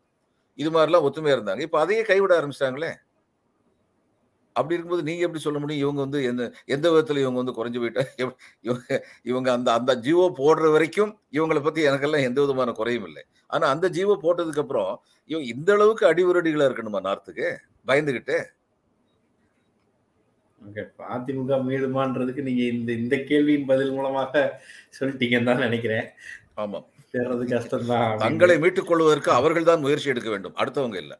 இது 0.58 0.70
மாதிரிலாம் 0.76 1.06
ஒத்துமையா 1.08 1.34
இருந்தாங்க. 1.38 1.62
இப்போ 1.66 1.78
அதையே 1.84 2.02
கைவிட 2.10 2.32
ஆரம்பிச்சிட்டாங்களே? 2.38 2.92
அப்படி 4.58 4.74
இருக்கும்போது 4.74 5.06
நீங்க 5.08 5.22
எப்படி 5.22 5.42
சொல்ல 5.42 5.58
முடியும்? 5.58 5.80
இவங்க 5.80 6.00
வந்து 6.00 6.22
எந்த 6.24 6.42
எந்த 6.66 6.86
விதத்துல 6.90 7.18
இவங்க 7.18 7.42
வந்து 7.42 7.56
குறைஞ்சு 7.56 7.78
போயிட்டா 7.78 8.02
எவ்- 8.16 8.36
இவங்க 8.60 8.88
இவங்க 9.22 9.52
அந்த 9.52 9.72
அந்த 9.72 9.96
ஜீவோ 9.96 10.24
போடுற 10.38 10.70
வரைக்கும் 10.70 11.12
இவங்களை 11.32 11.62
பத்தி 11.62 11.88
எனக்கெல்லாம் 11.88 12.22
எந்த 12.22 12.40
விதமான 12.40 12.72
குறையும் 12.72 13.04
இல்லை. 13.04 13.24
ஆனா 13.46 13.68
அந்த 13.68 13.90
ஜீவோ 13.90 14.14
போட்டதுக்கு 14.22 14.58
அப்புறம் 14.58 14.92
இவங்க 15.30 15.48
இந்த 15.48 15.72
அளவுக்கு 15.72 16.06
அடிவுரடிகளா 16.06 16.68
இருக்கணுமா 16.68 17.00
நார்த்துக்கு? 17.00 17.48
பயந்துகிட்டு? 17.86 18.38
அதிமுக 21.08 21.56
மீளுமான்றதுக்கு 21.66 22.42
நீங்க 22.42 22.62
இந்த 22.72 22.92
இந்த 22.92 23.16
கேள்வியின் 23.28 23.66
பதில் 23.66 23.90
மூலமாக 23.90 24.60
சொல்லிட்டீங்கன்னு 25.00 25.44
தான் 25.44 25.58
நினைக்கிறேன். 25.58 26.06
ஆமா 26.56 26.78
தேர்றது 27.12 27.44
கஷ்டம்தான் 27.46 28.06
அப்படின்னு. 28.06 28.16
தங்களை 28.18 28.58
மீட்டுக் 28.58 28.86
கொள்வதற்கு 28.86 29.30
அவர்கள் 29.30 29.64
தான் 29.64 29.80
முயற்சி 29.80 30.08
எடுக்க 30.08 30.30
வேண்டும். 30.30 30.54
அடுத்தவங்க 30.56 30.96
இல்ல. 30.96 31.14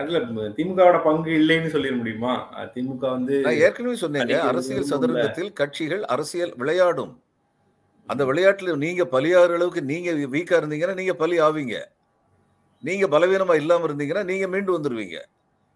அதுல 0.00 0.18
திமுகவோட 0.56 0.96
பங்கு 1.06 1.30
இல்லைன்னு 1.40 1.72
சொல்லிட 1.74 1.94
முடியுமா? 2.00 2.32
திமுக 2.74 3.04
வந்து 3.16 3.34
நான் 3.46 3.60
ஏற்கனவே 3.66 3.96
சொன்னேங்க. 4.02 4.36
அரசியல் 4.50 4.90
சதுரங்கத்தில் 4.90 5.52
கட்சிகள் 5.60 6.02
அரசியல் 6.14 6.52
விளையாடும். 6.62 7.12
அந்த 8.08 8.22
விளையாட்டுல 8.30 8.74
நீங்க 8.86 9.04
பலியாகிற 9.14 9.54
அளவுக்கு 9.58 9.82
நீங்க 9.92 10.10
வீக்கா 10.34 10.58
இருந்தீங்கன்னா 10.60 10.98
நீங்க 11.00 11.14
பலி 11.22 11.36
ஆவீங்க. 11.46 11.76
நீங்க 12.82 13.06
பலவீனமா 13.14 13.54
இல்லாம 13.62 13.86
இருந்தீங்கன்னா 13.88 14.24
நீங்க 14.30 14.46
மீண்டு 14.52 14.76
வந்துருவீங்க. 14.76 15.18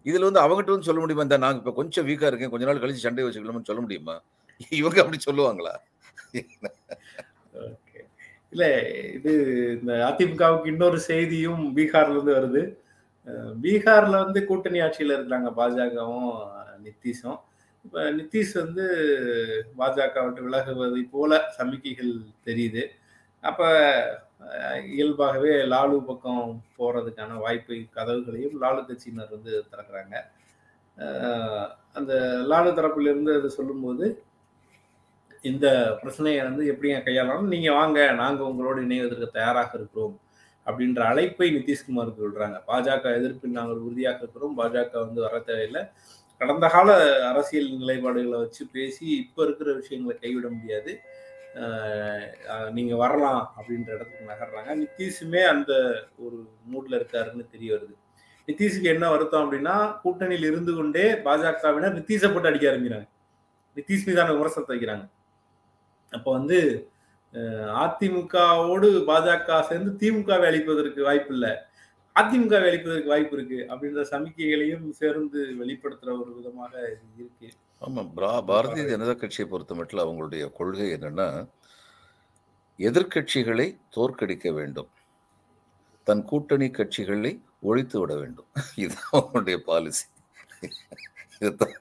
இதுல 0.07 0.29
வந்து 0.29 0.43
அவங்ககிட்ட 0.43 0.75
வந்து 0.75 0.89
சொல்ல 0.89 1.01
முடியுமா? 1.01 1.27
இந்த 1.29 1.39
நாங்க 1.45 1.61
இப்ப 1.63 1.73
கொஞ்சம் 1.79 2.07
வீக்கா 2.09 2.29
இருக்கேன். 2.31 2.53
கொஞ்ச 2.53 2.67
நாள் 2.69 2.83
கழிச்சு 2.83 3.07
சண்டை 3.07 3.25
வச்சுக்கலாம்னு 3.25 3.69
சொல்ல 3.71 3.83
முடியுமா? 3.87 4.17
இவங்க 4.81 4.99
அப்படி 5.03 5.19
சொல்லுவாங்களா. 5.29 5.75
இல்ல 8.55 8.65
இது 9.17 9.33
இந்த 9.81 9.93
அதிமுகவுக்கு 10.09 10.71
இன்னொரு 10.73 10.99
செய்தியும் 11.11 11.63
பீகார்ல 11.77 12.17
இருந்து 12.17 12.37
வருது. 12.39 12.63
பீகார்ல 13.63 14.17
வந்து 14.25 14.41
கூட்டணி 14.49 14.79
ஆட்சியில 14.87 15.17
இருக்கிறாங்க 15.17 15.51
பாஜகவும் 15.61 16.33
நிதிஷும் 16.87 17.39
இப்ப 17.85 18.03
நிதிஷ் 18.19 18.55
வந்து 18.63 18.85
பாஜக 19.79 20.23
விட்டு 20.25 20.47
விலகுவதை 20.47 21.03
போல 21.15 21.39
சமிக்கைகள் 21.59 22.13
தெரியுது. 22.49 22.83
அப்ப 23.45 23.61
இயல்பாகவே 24.95 25.53
லாலு 25.73 25.97
பக்கம் 26.09 26.45
போறதுக்கான 26.79 27.39
வாய்ப்பு 27.45 27.77
கதவுகளையும் 27.97 28.57
லாலு 28.63 28.81
கட்சியினர் 28.89 29.35
வந்து 29.37 29.53
திறக்கிறாங்க. 29.73 30.15
அந்த 31.99 32.13
லாலு 32.51 32.71
தரப்பிலிருந்து 32.79 33.33
அது 33.39 33.51
சொல்லும்போது 33.59 34.07
இந்த 35.51 35.67
பிரச்சனையை 36.01 36.41
வந்து 36.49 36.65
எப்படிங்க 36.73 36.99
கையாளணும்? 37.05 37.53
நீங்க 37.55 37.71
வாங்க 37.79 37.99
நாங்க 38.23 38.41
உங்களோடு 38.51 38.81
இணைவதற்கு 38.87 39.29
தயாராக 39.37 39.71
இருக்கிறோம். 39.79 40.17
அப்படின்ற 40.71 41.01
அழைப்பை 41.11 41.49
நிதிஷ்குமாருக்கு 41.57 42.25
விடுறாங்க. 42.25 42.59
பாஜக 42.71 43.15
எதிர்ப்பில் 43.19 43.59
நாங்கள் 43.59 43.85
உறுதியாக 43.87 44.23
இருக்கிறோம் 44.23 44.57
பாஜக 44.61 44.93
வந்து 45.05 45.21
வர 45.27 45.39
தேவையில்லை. 45.51 45.83
கடந்த 46.41 46.67
கால 46.75 46.91
அரசியல் 47.31 47.71
நிலைப்பாடுகளை 47.81 48.39
வச்சு 48.45 48.63
பேசி 48.77 49.07
இப்ப 49.23 49.43
இருக்கிற 49.47 49.71
விஷயங்களை 49.81 50.15
கைவிட 50.19 50.47
முடியாது. 50.57 50.93
நீங்க 52.77 52.95
வரலாம் 53.03 53.43
அப்படின்ற 53.59 53.89
இடத்துக்கு 53.97 54.31
நகர்றாங்க. 54.33 54.71
நிதிஷுமே 54.83 55.43
அந்த 55.53 55.73
ஒரு 56.25 56.39
மூட்ல 56.73 56.99
இருக்காருன்னு 57.01 57.45
தெரிய 57.55 57.71
வருது. 57.77 57.95
நிதிஷுக்கு 58.49 58.89
என்ன 58.95 59.09
வருத்தம் 59.15 59.45
அப்படின்னா 59.45 59.75
கூட்டணியில் 60.05 60.47
இருந்து 60.51 60.73
கொண்டே 60.77 61.07
பாஜகவினர் 61.27 61.99
நிதிஷை 61.99 62.29
போட்டு 62.31 62.51
அடிக்க 62.51 62.71
ஆரம்பிக்கிறாங்க. 62.71 63.09
நிதிஷ் 63.77 64.07
மீதான 64.09 64.33
விமர்சனத்தை 64.37 64.73
வைக்கிறாங்க. 64.75 65.05
அப்போ 66.13 66.31
வந்து 66.39 66.59
அதிமுகவோடு 67.33 68.89
பாஜக 69.07 69.61
சேர்ந்து 69.61 70.13
திமுகவை 70.13 70.47
அழிப்பதற்கு 70.47 71.03
வாய்ப்பு 71.03 71.33
இல்லை 71.33 71.51
அதிமுகவை 72.21 72.69
அழிப்பதற்கு 72.69 73.05
வாய்ப்பு 73.05 73.37
இருக்கு 73.37 73.75
அப்படின்ற 73.75 74.05
சமிக்கைகளையும் 74.05 74.91
சேர்ந்து 74.91 75.55
வெளிப்படுத்துற 75.61 76.21
ஒரு 76.21 76.35
விதமாக 76.35 76.97
இருக்கு. 77.15 77.49
ஆமா 77.81 78.11
பிரா- 78.17 78.45
பாரதிய 78.51 78.87
ஜனதா 78.87 79.17
கட்சியை 79.17 79.51
பொறுத்த 79.51 79.75
மட்டும் 79.75 79.99
அவங்களுடைய 79.99 80.53
கொள்கை 80.53 80.93
என்னன்னா 80.93 81.49
எதிர்க்கட்சிகளை 82.79 83.79
தோற்கடிக்க 83.97 84.53
வேண்டும். 84.53 84.89
தன் 86.03 86.25
கூட்டணி 86.25 86.67
கட்சிகளை 86.67 87.41
ஒழித்து 87.61 88.01
விட 88.01 88.17
வேண்டும். 88.17 88.47
இதுதான் 88.77 89.23
அவங்களுடைய 89.23 89.57
பாலிசி 89.57 90.07
இதுதான் 91.41 91.73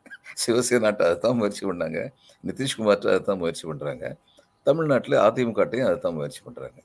சிவசேனாட்ட 0.48 1.02
அதுதான் 1.02 1.36
முயற்சி 1.36 1.68
பண்ணாங்க. 1.68 2.12
நிதிஷ்குமார்ட்ட 2.48 3.08
அதுதான் 3.08 3.38
முயற்சி 3.38 3.70
பண்ணுறாங்க 3.70 4.18
தமிழ்நாட்டில் 4.70 5.24
அதிமுகட்டையும் 5.28 5.90
அதுதான் 5.90 6.18
முயற்சி 6.20 6.42
பண்ணுறாங்க 6.46 6.80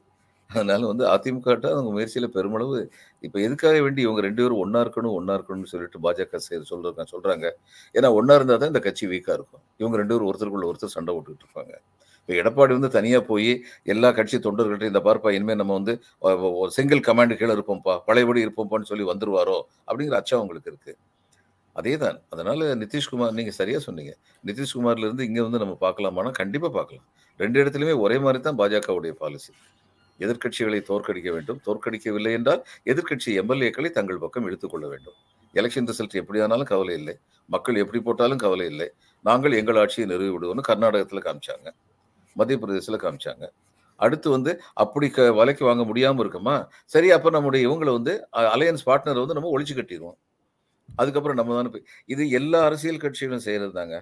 அதனால 0.50 0.80
வந்து 0.90 1.04
அதிமுகட்ட 1.12 1.66
அவங்க 1.74 1.90
முயற்சியில் 1.96 2.34
பெருமளவு 2.34 2.78
இப்போ 3.24 3.38
எதுக்காக 3.46 3.76
வேண்டி 3.84 4.00
இவங்க 4.06 4.20
ரெண்டு 4.26 4.40
பேரும் 4.42 4.60
ஒன்றா 4.64 4.80
இருக்கணும் 4.84 5.14
ஒன்றா 5.18 5.34
இருக்கணும்னு 5.38 5.70
சொல்லிட்டு 5.72 5.98
பாஜக 6.06 6.40
செய்து 6.48 6.64
சொல்றாங்க. 6.72 7.06
சொல்கிறாங்க 7.14 7.46
ஏன்னா 7.94 8.08
ஒன்றா 8.18 8.36
இருந்தால் 8.38 8.60
தான் 8.62 8.72
இந்த 8.72 8.82
கட்சி 8.86 9.04
வீக்காக 9.12 9.36
இருக்கும். 9.38 9.62
இவங்க 9.80 9.96
ரெண்டு 10.02 10.14
பேரும் 10.14 10.28
ஒருத்தருக்குள்ள 10.30 10.68
ஒருத்தர் 10.70 10.94
சண்டை 10.96 11.12
போட்டுக்கிட்டு 11.14 11.46
இருப்பாங்க. 11.46 11.74
இப்போ 12.20 12.34
எடப்பாடி 12.42 12.72
வந்து 12.76 12.90
தனியாக 12.98 13.22
போய் 13.30 13.50
எல்லா 13.92 14.08
கட்சி 14.18 14.36
தொண்டர்கள்ட்ட 14.44 14.86
இந்த 14.92 15.00
பார்ப்பா 15.06 15.30
இனிமேல் 15.36 15.58
நம்ம 15.62 15.74
வந்து 15.78 15.94
சிங்கிள் 16.76 17.02
கமாண்ட் 17.08 17.34
கீழே 17.40 17.54
இருப்போம்ப்பா 17.56 17.94
பழையபடி 18.06 18.40
இருப்போம்ப்பான்னு 18.46 18.90
சொல்லி 18.92 19.06
வந்துருவாரோ 19.10 19.58
அப்படிங்கிற 19.88 20.16
அச்சம் 20.20 20.40
அவங்களுக்கு 20.40 20.70
இருக்குது 20.72 20.96
அதே 21.76 21.94
தான் 22.04 22.18
அதனால 22.32 22.68
நிதிஷ்குமார் 22.82 23.36
நீங்க 23.38 23.52
சரியா 23.60 23.78
சொன்னீங்க. 23.86 24.12
நிதிஷ்குமார்ல 24.48 25.06
இருந்து 25.08 25.26
இங்க 25.28 25.40
வந்து 25.46 25.60
நம்ம 25.62 25.74
பார்க்கலாமானா 25.84 26.32
கண்டிப்பா 26.40 26.68
பார்க்கலாம். 26.78 27.06
ரெண்டு 27.40 27.56
இடத்துலயுமே 27.62 27.94
ஒரே 28.04 28.16
மாதிரி 28.24 28.40
தான் 28.48 28.58
பாஜகவுடைய 28.60 29.14
பாலிசி 29.22 29.52
எதிர்க்கட்சிகளை 30.20 30.80
தோற்கடிக்க 30.90 31.28
வேண்டும். 31.36 31.58
தோற்கடிக்கவில்லை 31.66 32.32
என்றால் 32.38 32.60
எதிர்க்கட்சி 32.92 33.30
எம்எல்ஏக்களை 33.40 33.90
தங்கள் 33.98 34.20
பக்கம் 34.24 34.46
இழுத்துக்கொள்ள 34.48 34.86
வேண்டும். 34.92 35.16
எலெக்ஷன் 35.54 35.88
ரிசல்ட் 35.90 36.14
எப்படியானாலும் 36.20 36.70
கவலை 36.72 36.94
இல்லை. 37.00 37.14
மக்கள் 37.48 37.80
எப்படி 37.82 38.00
போட்டாலும் 38.06 38.42
கவலை 38.44 38.66
இல்லை. 38.72 38.88
நாங்கள் 39.24 39.58
எங்கள் 39.60 39.80
ஆட்சியை 39.82 40.06
நிறுவி 40.12 40.32
விடுவோம்னு 40.34 40.68
கர்நாடகத்தில் 40.70 41.24
காமிச்சாங்க. 41.26 41.66
மத்திய 42.36 42.58
பிரதேசத்தில் 42.62 43.02
காமிச்சாங்க. 43.04 43.44
அடுத்து 44.04 44.28
வந்து 44.36 44.52
அப்படி 44.82 45.08
க 45.16 45.26
வலைக்கு 45.40 45.64
வாங்க 45.68 45.82
முடியாமல் 45.90 46.22
இருக்குமா? 46.24 46.54
சரி 46.94 47.08
அப்போ 47.16 47.28
நம்முடைய 47.36 47.60
இவங்களை 47.66 47.92
வந்து 47.98 48.12
அலையன்ஸ் 48.54 48.86
பார்ட்னரை 48.88 49.20
வந்து 49.24 49.36
நம்ம 49.38 49.50
ஒழிச்சு 49.56 49.74
கட்டிடுவோம். 49.78 50.16
அதுக்கப்புறம் 50.98 51.38
நம்ம 51.40 51.54
தானே 51.58 51.82
இது 52.14 52.24
எல்லா 52.30 52.60
அரசியல் 52.68 53.02
கட்சிகளும் 53.04 53.46
செய்கிறது 53.46 53.74
தாங்க 53.80 53.96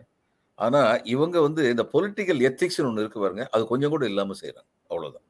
ஆனால் 0.59 0.94
இவங்க 1.14 1.37
வந்து 1.40 1.62
இந்த 1.70 1.85
பொலிட்டிக்கல் 1.94 2.40
எத்திக்ஸ்னு 2.48 2.88
ஒன்று 2.88 3.05
இருக்கு 3.05 3.22
பாருங்க 3.24 3.44
அது 3.55 3.62
கொஞ்சம் 3.66 3.92
கூட 3.94 4.05
இல்லாமல் 4.12 4.40
செய்கிறாங்க 4.42 4.70
அவ்வளோதான் 4.90 5.26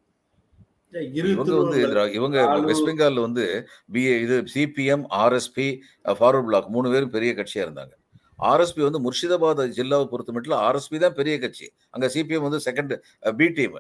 இரு 1.18 1.29
இவங்க 1.35 1.55
வந்து 1.62 1.79
இவங்க 2.18 2.38
வெஸ்ட் 2.70 2.87
பெங்கால்ல 2.88 3.20
வந்து 3.20 3.44
பிஏ 3.94 4.14
இது 4.25 4.37
சிபிஎம் 4.55 5.05
ஆர்எஸ்பி 5.22 5.68
ஃபார்வர்ட் 6.18 6.48
பிளாக் 6.48 6.68
மூணு 6.68 6.90
பேரும் 6.92 7.14
பெரிய 7.16 7.33
கட்சியா 7.38 7.64
இருந்தாங்க. 7.66 7.92
ஆர்எஸ்பி 8.51 8.83
வந்து 8.87 9.01
முர்ஷிதாபாத் 9.07 9.62
ஜில்லாவை 9.79 10.07
பொறுத்த 10.12 10.33
மட்டும் 10.37 10.59
ஆர்எஸ்பி 10.66 10.98
தான் 10.98 11.16
பெரிய 11.20 11.35
கட்சி. 11.38 11.66
அங்க 11.94 12.07
சிபிஎம் 12.14 12.46
வந்து 12.48 12.61
செகண்ட் 12.68 12.94
பி 13.40 13.48
டீம் 13.59 13.77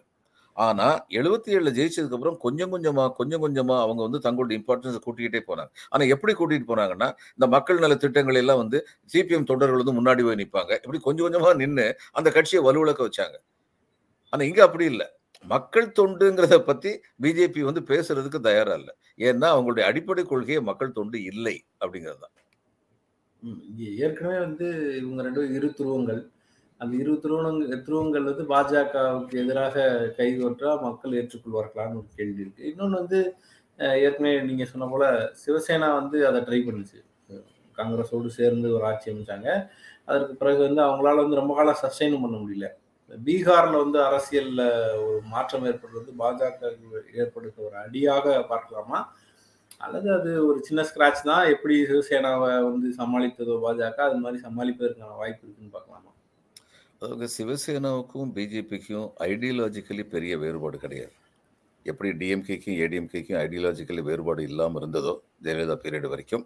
ஆனா 0.56 0.86
எழுபத்தி 1.18 1.50
ஏழுல 1.56 1.70
ஜெயிச்சதுக்கு 1.78 2.16
அப்புறம் 2.18 2.36
கொஞ்சம் 2.44 2.72
கொஞ்சமா 2.74 3.04
கொஞ்சம் 3.18 3.42
கொஞ்சமா 3.44 3.76
அவங்க 3.84 4.00
வந்து 4.06 4.20
தங்களுடைய 4.26 4.56
இம்பார்ட்டன்ஸ் 4.60 4.98
கூட்டிக்கிட்டே 5.06 5.40
போனாங்க. 5.50 5.70
ஆனா 5.92 6.04
எப்படி 6.14 6.32
கூட்டிட்டு 6.40 6.68
போனாங்கன்னா 6.72 7.08
இந்த 7.36 7.46
மக்கள் 7.54 7.82
நல 7.84 7.96
திட்டங்கள் 8.04 8.40
எல்லாம் 8.42 8.60
வந்து 8.64 8.80
சிபிஎம் 9.14 9.48
தொண்டர்கள் 9.50 9.82
வந்து 9.82 9.96
முன்னாடி 10.00 10.24
போய் 10.28 10.40
நிற்பாங்க 10.42 10.72
இப்படி 10.84 11.00
கொஞ்சம் 11.08 11.26
கொஞ்சமா 11.26 11.52
நின்று 11.62 11.86
அந்த 12.12 12.30
கட்சியை 12.36 12.62
வலுவிழக்க 12.68 13.02
வச்சாங்க. 13.08 13.36
ஆனா 14.32 14.42
இங்க 14.50 14.62
அப்படி 14.68 14.84
இல்லை. 14.92 15.08
மக்கள் 15.44 15.86
தொண்டுங்கிறத 15.98 16.56
பத்தி 16.68 16.90
பிஜேபி 17.22 17.60
வந்து 17.68 17.82
பேசுறதுக்கு 17.90 18.40
தயாரா 18.48 18.74
இல்லை. 18.80 18.94
ஏன்னா 19.28 19.48
அவங்களுடைய 19.54 19.84
அடிப்படை 19.90 20.24
கொள்கையே 20.24 20.60
மக்கள் 20.70 20.96
தொண்டு 20.98 21.18
இல்லை 21.32 21.56
அப்படிங்கிறது 21.82 22.20
தான். 22.24 22.34
ஏற்கனவே 24.04 24.38
வந்து 24.46 24.66
இவங்க 25.00 25.22
ரெண்டு 25.28 25.42
இரு 25.56 25.68
துருவங்கள். 25.78 26.20
அந்த 26.82 26.92
இரு 27.02 27.12
துருவங்கள் 27.24 27.84
துருவங்கள் 27.86 28.28
வந்து 28.30 28.44
பாஜகவுக்கு 28.52 29.40
எதிராக 29.42 29.84
கைகோற்றா 30.18 30.70
மக்கள் 30.86 31.16
ஏற்றுக்கொள்வார்களான்னு 31.20 31.98
ஒரு 32.00 32.08
கேள்வி 32.18 32.44
இருக்கு. 32.44 32.62
இன்னொன்று 32.72 33.00
வந்து 33.02 33.20
ஏற்கனவே 34.06 34.32
நீங்க 34.48 34.64
சொன்ன 34.72 34.86
போல 34.92 35.04
சிவசேனா 35.42 35.88
வந்து 36.00 36.18
அதை 36.28 36.40
ட்ரை 36.48 36.60
பண்ணுச்சு. 36.66 36.98
காங்கிரஸோடு 37.78 38.30
சேர்ந்து 38.38 38.68
ஒரு 38.76 38.84
ஆட்சி 38.90 39.06
அமைச்சாங்க. 39.12 39.48
அதற்கு 40.10 40.34
பிறகு 40.40 40.60
வந்து 40.66 40.80
அவங்களால 40.86 41.22
வந்து 41.24 41.40
ரொம்ப 41.40 41.52
காலம் 41.58 41.82
சஸ்டைனும் 41.82 42.24
பண்ண 42.24 42.36
முடியல. 42.42 42.68
பீகார்ல 43.10 43.76
வந்து 43.84 43.98
அரசியல்ல 44.08 44.62
ஒரு 45.06 45.18
மாற்றம் 45.32 45.66
ஏற்படுறது 45.70 46.10
பாஜக 46.22 46.70
ஏற்படுத்த 47.22 47.58
ஒரு 47.68 47.76
அடியாக 47.84 48.26
பார்க்கலாமா? 48.52 49.00
அல்லது 49.84 50.08
அது 50.18 50.30
ஒரு 50.48 50.58
சின்ன 50.68 50.80
ஸ்கிராச் 50.90 51.28
தான்? 51.30 51.44
எப்படி 51.54 51.76
சிவசேனாவை 51.90 52.50
வந்து 52.70 52.88
சமாளித்ததோ 53.00 53.56
பாஜக 53.66 54.00
அது 54.08 54.22
மாதிரி 54.24 54.40
சமாளிப்பதற்கான 54.46 55.16
வாய்ப்பு 55.22 55.44
இருக்குன்னு 55.46 55.76
பார்க்கலாமா? 55.76 56.11
அதாவது 57.02 57.26
சிவசேனாவுக்கும் 57.36 58.28
பிஜேபிக்கும் 58.34 59.06
ஐடியாலஜிக்கலி 59.28 60.02
பெரிய 60.12 60.32
வேறுபாடு 60.42 60.76
கிடையாது. 60.82 61.14
எப்படி 61.86 62.10
டிஎம்கேக்கும் 62.20 62.76
ஏடிஎம்கேக்கும் 62.82 63.38
ஐடியாலஜிக்கலி 63.44 64.02
வேறுபாடு 64.08 64.42
இல்லாமல் 64.50 64.80
இருந்ததோ 64.80 65.14
ஜெயலலிதா 65.44 65.76
பீரியட் 65.84 66.06
வரைக்கும் 66.12 66.44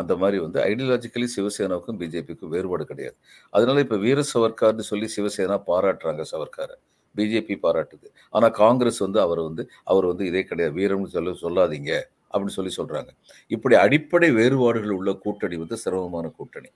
அந்த 0.00 0.12
மாதிரி 0.22 0.38
வந்து 0.44 0.58
ஐடியாலஜிக்கலி 0.70 1.28
சிவசேனாவுக்கும் 1.34 1.98
பிஜேபிக்கும் 2.02 2.52
வேறுபாடு 2.54 2.86
கிடையாது. 2.92 3.16
அதனால 3.52 3.84
இப்போ 3.86 3.98
வீர 4.06 4.24
சவர்கார்னு 4.32 4.86
சொல்லி 4.90 5.08
சிவசேனா 5.16 5.58
பாராட்டுறாங்க 5.70 6.24
சவர்காரை 6.32 6.76
பிஜேபி 7.14 7.56
பாராட்டுது. 7.66 8.08
ஆனால் 8.34 8.54
காங்கிரஸ் 8.62 9.02
வந்து 9.06 9.20
அவர் 9.26 9.42
வந்து 9.48 9.62
அவர் 9.92 10.08
வந்து 10.12 10.24
இதே 10.32 10.44
கிடையாது 10.50 10.74
வீரம்னு 10.80 11.14
சொல்ல 11.18 11.38
சொல்லாதீங்க 11.44 11.92
அப்படின்னு 12.32 12.56
சொல்லி 12.58 12.72
சொல்கிறாங்க 12.80 13.10
இப்படி 13.56 13.74
அடிப்படை 13.84 14.30
வேறுபாடுகள் 14.40 14.98
உள்ள 15.00 15.12
கூட்டணி 15.24 15.56
வந்து 15.64 15.76
சிரமமான 15.84 16.26
கூட்டணி. 16.38 16.70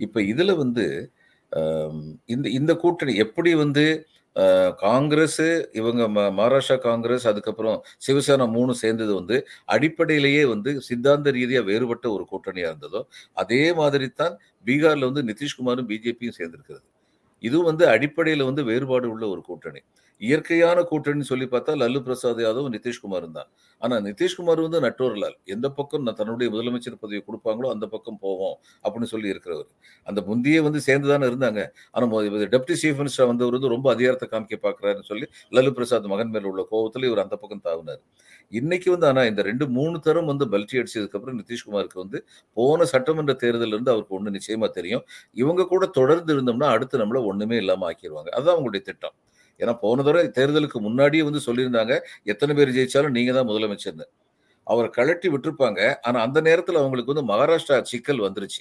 இப்போ 0.00 0.18
இதில் 0.32 0.60
வந்து 0.64 0.84
இந்த 2.28 2.46
இந்த 2.58 2.72
கூட்டணி 2.76 3.14
எப்படி 3.24 3.52
வந்து 3.56 3.84
காங்கிரஸ் 4.82 5.40
இவங்க 5.72 6.02
ம- 6.08 6.32
மகாராஷ்டிரா 6.36 6.76
காங்கிரஸ் 6.84 7.26
அதுக்கப்புறம் 7.26 7.76
சிவசேனா 8.06 8.46
மூணு 8.52 8.74
சேர்ந்தது 8.74 9.12
வந்து 9.14 9.36
அடிப்படையிலேயே 9.68 10.44
வந்து 10.46 10.72
சித்தாந்த 10.88 11.30
ரீதியாக 11.30 11.64
வேறுபட்ட 11.64 12.06
ஒரு 12.10 12.24
கூட்டணியாக 12.30 12.72
இருந்ததோ 12.72 13.00
அதே 13.36 13.72
மாதிரி 13.72 14.08
தான் 14.14 14.36
பீகார்ல 14.66 15.08
வந்து 15.10 15.24
நிதிஷ்குமாரும் 15.24 15.88
பிஜேபியும் 15.90 16.38
சேர்ந்திருக்கிறது. 16.38 16.86
இதுவும் 17.42 17.68
வந்து 17.70 17.84
அடிப்படையில் 17.88 18.48
வந்து 18.48 18.64
வேறுபாடு 18.64 19.08
உள்ள 19.12 19.24
ஒரு 19.28 19.42
கூட்டணி. 19.42 19.80
இயற்கையான 20.20 20.78
கூட்டணின்னு 20.90 21.28
சொல்லி 21.30 21.46
பார்த்தா 21.52 21.72
லல்லு 21.82 22.00
பிரசாத் 22.06 22.40
யாதவ் 22.44 22.68
நிதிஷ்குமாரும் 22.76 23.36
தான். 23.38 23.48
ஆனா 23.82 23.96
நிதிஷ்குமார் 24.06 24.60
வந்து 24.66 24.80
நட்டோர்லால். 24.86 25.36
எந்த 25.54 25.66
பக்கம் 25.78 26.04
நான் 26.06 26.18
தன்னுடைய 26.20 26.48
முதலமைச்சர் 26.54 26.98
பதவி 27.04 27.20
கொடுப்பாங்களோ 27.28 27.68
அந்த 27.74 27.86
பக்கம் 27.94 28.18
போவோம் 28.24 28.56
அப்படின்னு 28.84 29.10
சொல்லி 29.14 29.28
இருக்கிறவர். 29.34 29.68
அந்த 30.06 30.20
முந்தியே 30.28 30.60
வந்து 30.66 30.80
சேர்ந்து 30.88 31.08
தானே 31.12 31.26
இருந்தாங்க 31.30 31.60
ஆனால் 31.94 32.48
டெப்டி 32.54 32.76
சீஃப் 32.82 32.98
மினிஸ்டர் 33.00 33.30
வந்தவர் 33.32 33.56
வந்து 33.58 33.72
ரொம்ப 33.76 33.88
அதிகாரத்தை 33.94 34.28
காமிக்க 34.34 34.58
பார்க்குறாருன்னு 34.66 35.08
சொல்லி 35.12 35.28
லல்லு 35.58 35.72
பிரசாத் 35.78 36.10
மகன் 36.14 36.32
மேல 36.34 36.50
உள்ள 36.52 36.64
கோவத்துல 36.72 37.08
இவர் 37.10 37.24
அந்த 37.24 37.36
பக்கம் 37.42 37.64
தாவினார். 37.68 38.02
இன்னைக்கு 38.52 38.88
வந்து 38.94 39.06
ஆனா 39.10 39.22
இந்த 39.30 39.42
ரெண்டு 39.48 39.64
மூணு 39.78 39.96
தரம் 40.06 40.30
வந்து 40.32 40.44
பல்ட்டி 40.54 40.78
அடிச்சதுக்கு 40.80 41.16
அப்புறம் 41.18 41.38
நிதிஷ்குமாருக்கு 41.40 41.98
வந்து 42.04 42.18
போன 42.56 42.86
சட்டமன்ற 42.92 43.34
தேர்தலில் 43.42 43.74
இருந்து 43.76 43.92
அவருக்கு 43.94 44.16
ஒண்ணு 44.18 44.34
நிச்சயமா 44.38 44.68
தெரியும். 44.78 45.04
இவங்க 45.42 45.66
கூட 45.72 45.86
தொடர்ந்து 45.98 46.32
இருந்தோம்னா 46.36 46.70
அடுத்து 46.76 47.02
நம்மள 47.02 47.20
ஒண்ணுமே 47.32 47.58
இல்லாம 47.64 47.86
ஆக்கிடுவாங்க 47.90 48.30
அதுதான் 48.36 48.56
அவங்களுடைய 48.56 48.84
திட்டம். 48.90 49.16
ஏன்னா 49.62 49.74
போன 49.84 50.02
தடவை 50.08 50.26
தேர்தலுக்கு 50.38 50.80
முன்னாடியே 50.86 51.22
வந்து 51.28 51.40
சொல்லியிருந்தாங்க 51.46 51.94
எத்தனை 52.32 52.54
பேர் 52.58 52.74
ஜெயிச்சாலும் 52.78 53.16
நீங்க 53.18 53.32
தான் 53.38 53.48
முதலமைச்சர்னு. 53.50 54.06
அவர் 54.66 54.88
கழட்டி 54.98 55.28
விட்டுருப்பாங்க. 55.32 55.80
ஆனா 56.06 56.18
அந்த 56.26 56.38
நேரத்துல 56.48 56.80
அவங்களுக்கு 56.82 57.12
வந்து 57.14 57.26
மகாராஷ்டிரா 57.32 57.78
சிக்கல் 57.92 58.22
வந்துருச்சு. 58.26 58.60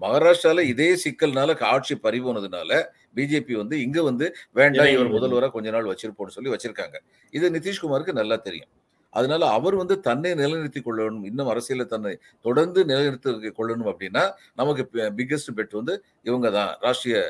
மகாராஷ்டிரால 0.00 0.64
இதே 0.72 0.90
சிக்கல்னால 1.04 1.54
ஆட்சி 1.74 1.94
பறிபோனதுனால 2.04 2.72
பிஜேபி 3.16 3.54
வந்து 3.60 3.76
இங்க 3.86 3.98
வந்து 4.08 4.26
வேண்டாம் 4.58 4.90
இவர் 4.94 5.14
முதல்வரா 5.14 5.48
கொஞ்ச 5.54 5.68
நாள் 5.76 5.88
வச்சிருப்போம்னு 5.92 6.36
சொல்லி 6.36 6.52
வச்சிருக்காங்க. 6.54 6.96
இது 7.32 7.46
நிதிஷ்குமாருக்கு 7.56 8.20
நல்லா 8.20 8.36
தெரியும். 8.48 8.70
அதனால 9.12 9.42
அவர் 9.56 9.74
வந்து 9.80 9.94
தன்னை 10.06 10.30
நிலைநிறுத்திக் 10.40 10.86
கொள்ளணும் 10.86 11.26
இன்னும் 11.28 11.50
அரசியல 11.52 11.84
தன்னை 11.92 12.12
தொடர்ந்து 12.46 12.80
நிலைநிறுத்தி 12.90 13.50
கொள்ளணும் 13.58 13.90
அப்படின்னா 13.92 14.24
நமக்கு 14.60 14.82
பிக்கெஸ்ட் 15.18 15.52
பெட் 15.58 15.74
வந்து 15.80 15.94
இவங்க 16.28 16.48
தான் 16.58 16.72
ராஷ்டிரிய 16.84 17.20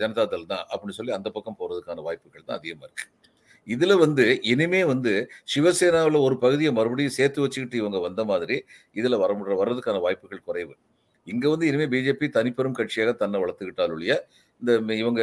ஜனதா 0.00 0.24
தள் 0.32 0.50
தான் 0.52 0.64
அப்படின்னு 0.72 0.98
சொல்லி 0.98 1.14
அந்த 1.18 1.28
பக்கம் 1.36 1.58
போறதுக்கான 1.60 2.02
வாய்ப்புகள் 2.08 2.48
தான் 2.48 2.58
அதிகமா 2.60 2.84
இருக்கு. 2.88 3.06
இதுல 3.66 3.92
வந்து 4.04 4.24
இனிமே 4.52 4.82
வந்து 4.92 5.12
சிவசேனாவில் 5.52 6.18
ஒரு 6.26 6.36
பகுதியை 6.44 6.70
மறுபடியும் 6.78 7.16
சேர்த்து 7.18 7.42
வச்சுக்கிட்டு 7.44 7.80
இவங்க 7.82 7.98
வந்த 8.06 8.22
மாதிரி 8.30 8.56
இதுல 9.00 9.18
வர 9.22 9.32
முடிய 9.38 9.56
வர்றதுக்கான 9.62 10.00
வாய்ப்புகள் 10.06 10.46
குறைவு. 10.48 10.74
இங்க 11.26 11.44
வந்து 11.52 11.66
இனிமே 11.70 11.86
பிஜேபி 11.94 12.26
தனிப்பெரும் 12.36 12.76
கட்சியாக 12.78 13.12
தன்னை 13.22 13.38
வளர்த்துக்கிட்டால் 13.42 13.94
ஒழிய 13.96 14.14
இந்த 14.62 14.72
இவங்க 15.02 15.20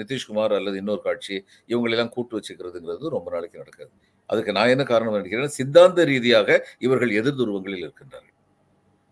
நிதிஷ்குமார் 0.00 0.54
அல்லது 0.58 0.76
இன்னொரு 0.82 1.02
கட்சி 1.06 1.36
இவங்களெல்லாம் 1.70 2.12
கூட்டு 2.16 2.36
வச்சுக்கிறதுங்கிறது 2.38 3.14
ரொம்ப 3.16 3.28
நாளைக்கு 3.34 3.62
நடக்காது. 3.62 3.92
அதுக்கு 4.30 4.54
நான் 4.58 4.72
என்ன 4.74 4.84
காரணம் 4.90 5.16
நினைக்கிறேன் 5.18 5.54
சித்தாந்த 5.58 6.04
ரீதியாக 6.10 6.58
இவர்கள் 6.86 7.12
எதிர் 7.20 7.38
துருவங்களில் 7.40 7.84
இருக்கின்றார்கள். 7.84 8.34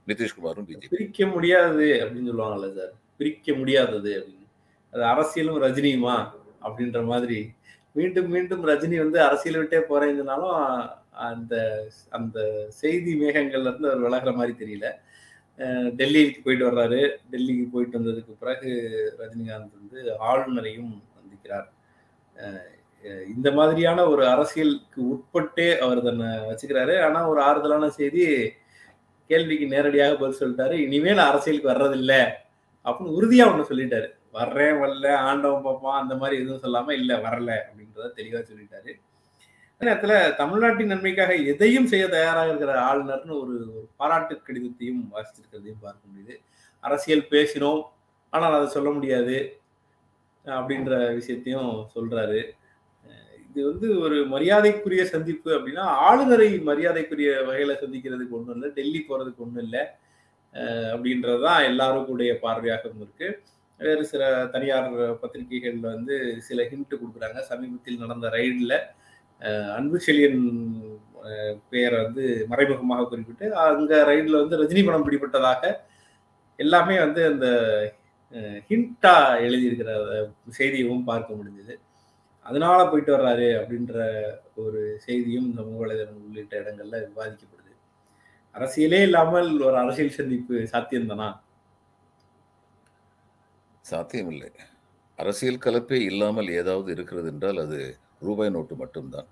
நிதிஷ்குமாரும் 0.07 0.67
பிஜேபி. 0.69 0.93
பிரிக்க 0.95 1.27
முடியாது 1.35 1.87
அப்படின்னு 2.03 2.31
சொல்லுவாங்கல்ல 2.33 2.71
சார். 2.79 2.95
பிரிக்க 3.21 3.55
முடியாதது 3.61 4.13
அப்படின்னு. 4.21 4.49
அது 4.93 5.03
அரசியலும் 5.13 5.63
ரஜினியுமா 5.65 6.17
அப்படின்ற 6.67 7.01
மாதிரி. 7.11 7.41
மீண்டும் 7.97 8.29
மீண்டும் 8.35 8.67
ரஜினி 8.69 8.97
வந்து 8.97 9.19
அரசியல் 9.23 9.59
விட்டே 9.59 9.81
போறேங்கனாலும் 9.91 10.57
அந்த 11.29 11.55
அந்த 12.19 12.39
செய்தி 12.81 13.13
மேகங்கள்ல 13.21 13.71
இருந்து 13.71 13.91
அவர் 13.91 14.05
விலகிற 14.05 14.33
மாதிரி 14.35 14.55
தெரியல. 14.63 14.87
டெல்லிக்கு 15.99 16.41
போயிட்டு 16.45 16.69
வர்றாரு. 16.69 17.01
டெல்லிக்கு 17.33 17.65
போயிட்டு 17.73 17.99
வந்ததுக்கு 17.99 18.35
பிறகு 18.43 18.71
ரஜினிகாந்த் 19.21 19.79
வந்து 19.81 19.99
ஆளுநரையும் 20.29 20.93
சந்திக்கிறார். 21.17 21.69
இந்த 23.35 23.49
மாதிரியான 23.53 24.05
ஒரு 24.13 24.23
அரசியலுக்கு 24.27 25.01
உட்பட்டே 25.15 25.69
அவர் 25.85 26.01
தன்னை 26.03 26.29
வச்சுக்கிறாரு. 26.49 26.95
ஆனா 27.07 27.21
ஒரு 27.29 27.41
ஆறுதலான 27.49 27.89
செய்தி 27.99 28.25
கேள்விக்கு 29.31 29.67
நேரடியாக 29.67 30.17
பதில் 30.21 30.41
சொல்லிட்டாரு. 30.41 30.77
இனிமேல் 30.87 31.27
அரசியலுக்கு 31.31 31.73
வர்றதில்லை. 31.73 32.23
அப்படின்னு 32.85 33.17
உறுதியா 33.19 33.45
ஒண்ணு 33.51 33.71
சொல்லிட்டாரு. 33.71 34.09
வர்றேன் 34.37 34.79
வரல 34.83 35.09
ஆண்டவன் 35.31 35.65
பார்ப்பான் 35.65 36.01
அந்த 36.03 36.15
மாதிரி 36.21 36.37
எதுவும் 36.43 36.63
சொல்லாம 36.65 36.93
இல்ல 37.01 37.13
வரல 37.27 37.51
அப்படின்றத 37.69 38.13
தெளிவா 38.19 38.41
சொல்லிட்டாரு. 38.51 38.93
நேரத்தில் 39.81 40.13
நேரத்துல 40.13 40.37
தமிழ்நாட்டின் 40.37 40.93
நன்மைக்காக 40.93 41.35
எதையும் 41.53 41.89
செய்ய 41.93 42.05
தயாராக 42.09 42.51
இருக்கிற 42.51 42.75
ஆளுநர்னு 42.89 43.35
ஒரு 43.43 43.55
ஒரு 43.77 43.87
பாராட்டு 44.01 44.35
கடிதத்தையும் 44.47 45.01
வாசிச்சிருக்கிறதையும் 45.15 45.83
பார்க்க 45.85 46.11
முடியுது. 46.11 46.35
அரசியல் 46.85 47.31
பேசினோம் 47.31 47.83
ஆனால் 48.33 48.57
அதை 48.59 48.69
சொல்ல 48.77 48.91
முடியாது 48.91 49.37
அப்படின்ற 50.47 50.93
விஷயத்தையும் 51.19 51.73
சொல்றாரு. 51.95 52.41
இது 53.49 53.63
வந்து 53.71 53.89
ஒரு 54.01 54.19
மரியாதைக்குரிய 54.35 55.03
சந்திப்பு 55.15 55.51
அப்படின்னா 55.57 55.85
ஆளுநரை 56.07 56.49
மரியாதைக்குரிய 56.69 57.31
வகையில 57.49 57.75
சந்திக்கிறதுக்கு 57.83 58.37
ஒன்றும் 58.39 58.57
இல்லை 58.57 58.71
டெல்லி 58.79 59.01
போறதுக்கு 59.09 59.45
ஒன்றும் 59.47 59.65
இல்லை. 59.67 59.83
அப்படின்றதுதான் 60.93 61.61
எல்லாருக்குடைய 61.71 62.33
பார்வையாகவும் 62.45 63.03
இருக்கு. 63.05 63.29
வேறு 63.81 64.03
சில 64.11 64.23
தனியார் 64.55 64.91
பத்திரிகைகள் 65.23 65.79
வந்து 65.93 66.17
சில 66.49 66.63
ஹிண்ட் 66.73 66.93
கொடுக்குறாங்க. 67.01 67.39
சமீபத்தில் 67.51 68.03
நடந்த 68.03 68.27
ரைடில் 68.39 68.77
அன்பு 69.77 69.99
செழியன் 70.07 70.43
பெயரை 71.73 71.97
வந்து 72.05 72.25
மறைமுகமாக 72.51 73.07
குறிப்பிட்டு 73.13 73.47
அங்கே 73.65 73.99
ரைடில் 74.11 74.41
வந்து 74.43 74.61
ரஜினி 74.61 74.83
படம் 74.87 75.07
பிடிபட்டதாக 75.07 75.73
எல்லாமே 76.59 76.97
வந்து 77.05 77.21
அந்த 77.31 77.47
ஹிண்டா 78.69 79.15
எழுதியிருக்கிற 79.47 79.91
செய்தியும் 80.59 81.09
பார்க்க 81.11 81.39
முடிஞ்சது. 81.39 81.75
அதனால 82.47 82.79
போயிட்டு 82.91 83.13
வர்றாரு 83.17 83.49
அப்படின்ற 83.59 83.97
ஒரு 84.63 84.81
செய்தியும் 85.07 85.49
இந்த 85.51 85.63
வலைதளம் 85.81 86.23
உள்ளிட்ட 86.27 86.55
இடங்கள்ல 86.63 86.97
விவாதிக்கப்படும். 87.09 87.62
அரசியலே 88.55 89.03
இல்லாமல் 89.03 89.61
ஒரு 89.61 89.77
அரசியல் 89.77 90.17
சந்திப்பு 90.17 90.55
சாத்தியம்தானா? 90.73 91.29
சாத்தியமில்லை. 93.85 94.51
அரசியல் 95.19 95.63
கலப்பே 95.65 95.99
இல்லாமல் 96.01 96.49
ஏதாவது 96.49 96.93
இருக்கிறது 96.93 97.29
என்றால் 97.29 97.59
அது 97.59 97.79
ரூபாய் 98.21 98.51
நோட்டு 98.51 98.75
மட்டும்தான். 98.77 99.29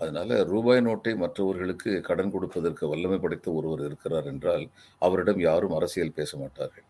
அதனால 0.00 0.44
ரூபாய் 0.44 0.80
நோட்டை 0.80 1.12
மற்றவர்களுக்கு 1.16 2.00
கடன் 2.00 2.30
கொடுப்பதற்கு 2.30 2.84
வல்லமை 2.88 3.18
படைத்த 3.18 3.52
ஒருவர் 3.52 3.82
இருக்கிறார் 3.84 4.24
என்றால் 4.24 4.64
அவரிடம் 4.98 5.40
யாரும் 5.40 5.72
அரசியல் 5.72 6.16
பேச 6.20 6.38
மாட்டார்கள். 6.38 6.86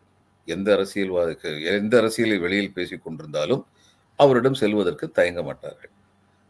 எந்த 0.49 0.69
அரசியல்வாதிக்கு 0.77 1.51
எந்த 1.65 1.97
அரசியலை 1.97 2.39
வெளியில் 2.39 2.73
பேசிக் 2.73 3.05
கொண்டிருந்தாலும் 3.07 3.65
அவரிடம் 4.19 4.55
செல்வதற்கு 4.55 5.07
தயங்க 5.11 5.43
மாட்டார்கள். 5.43 5.93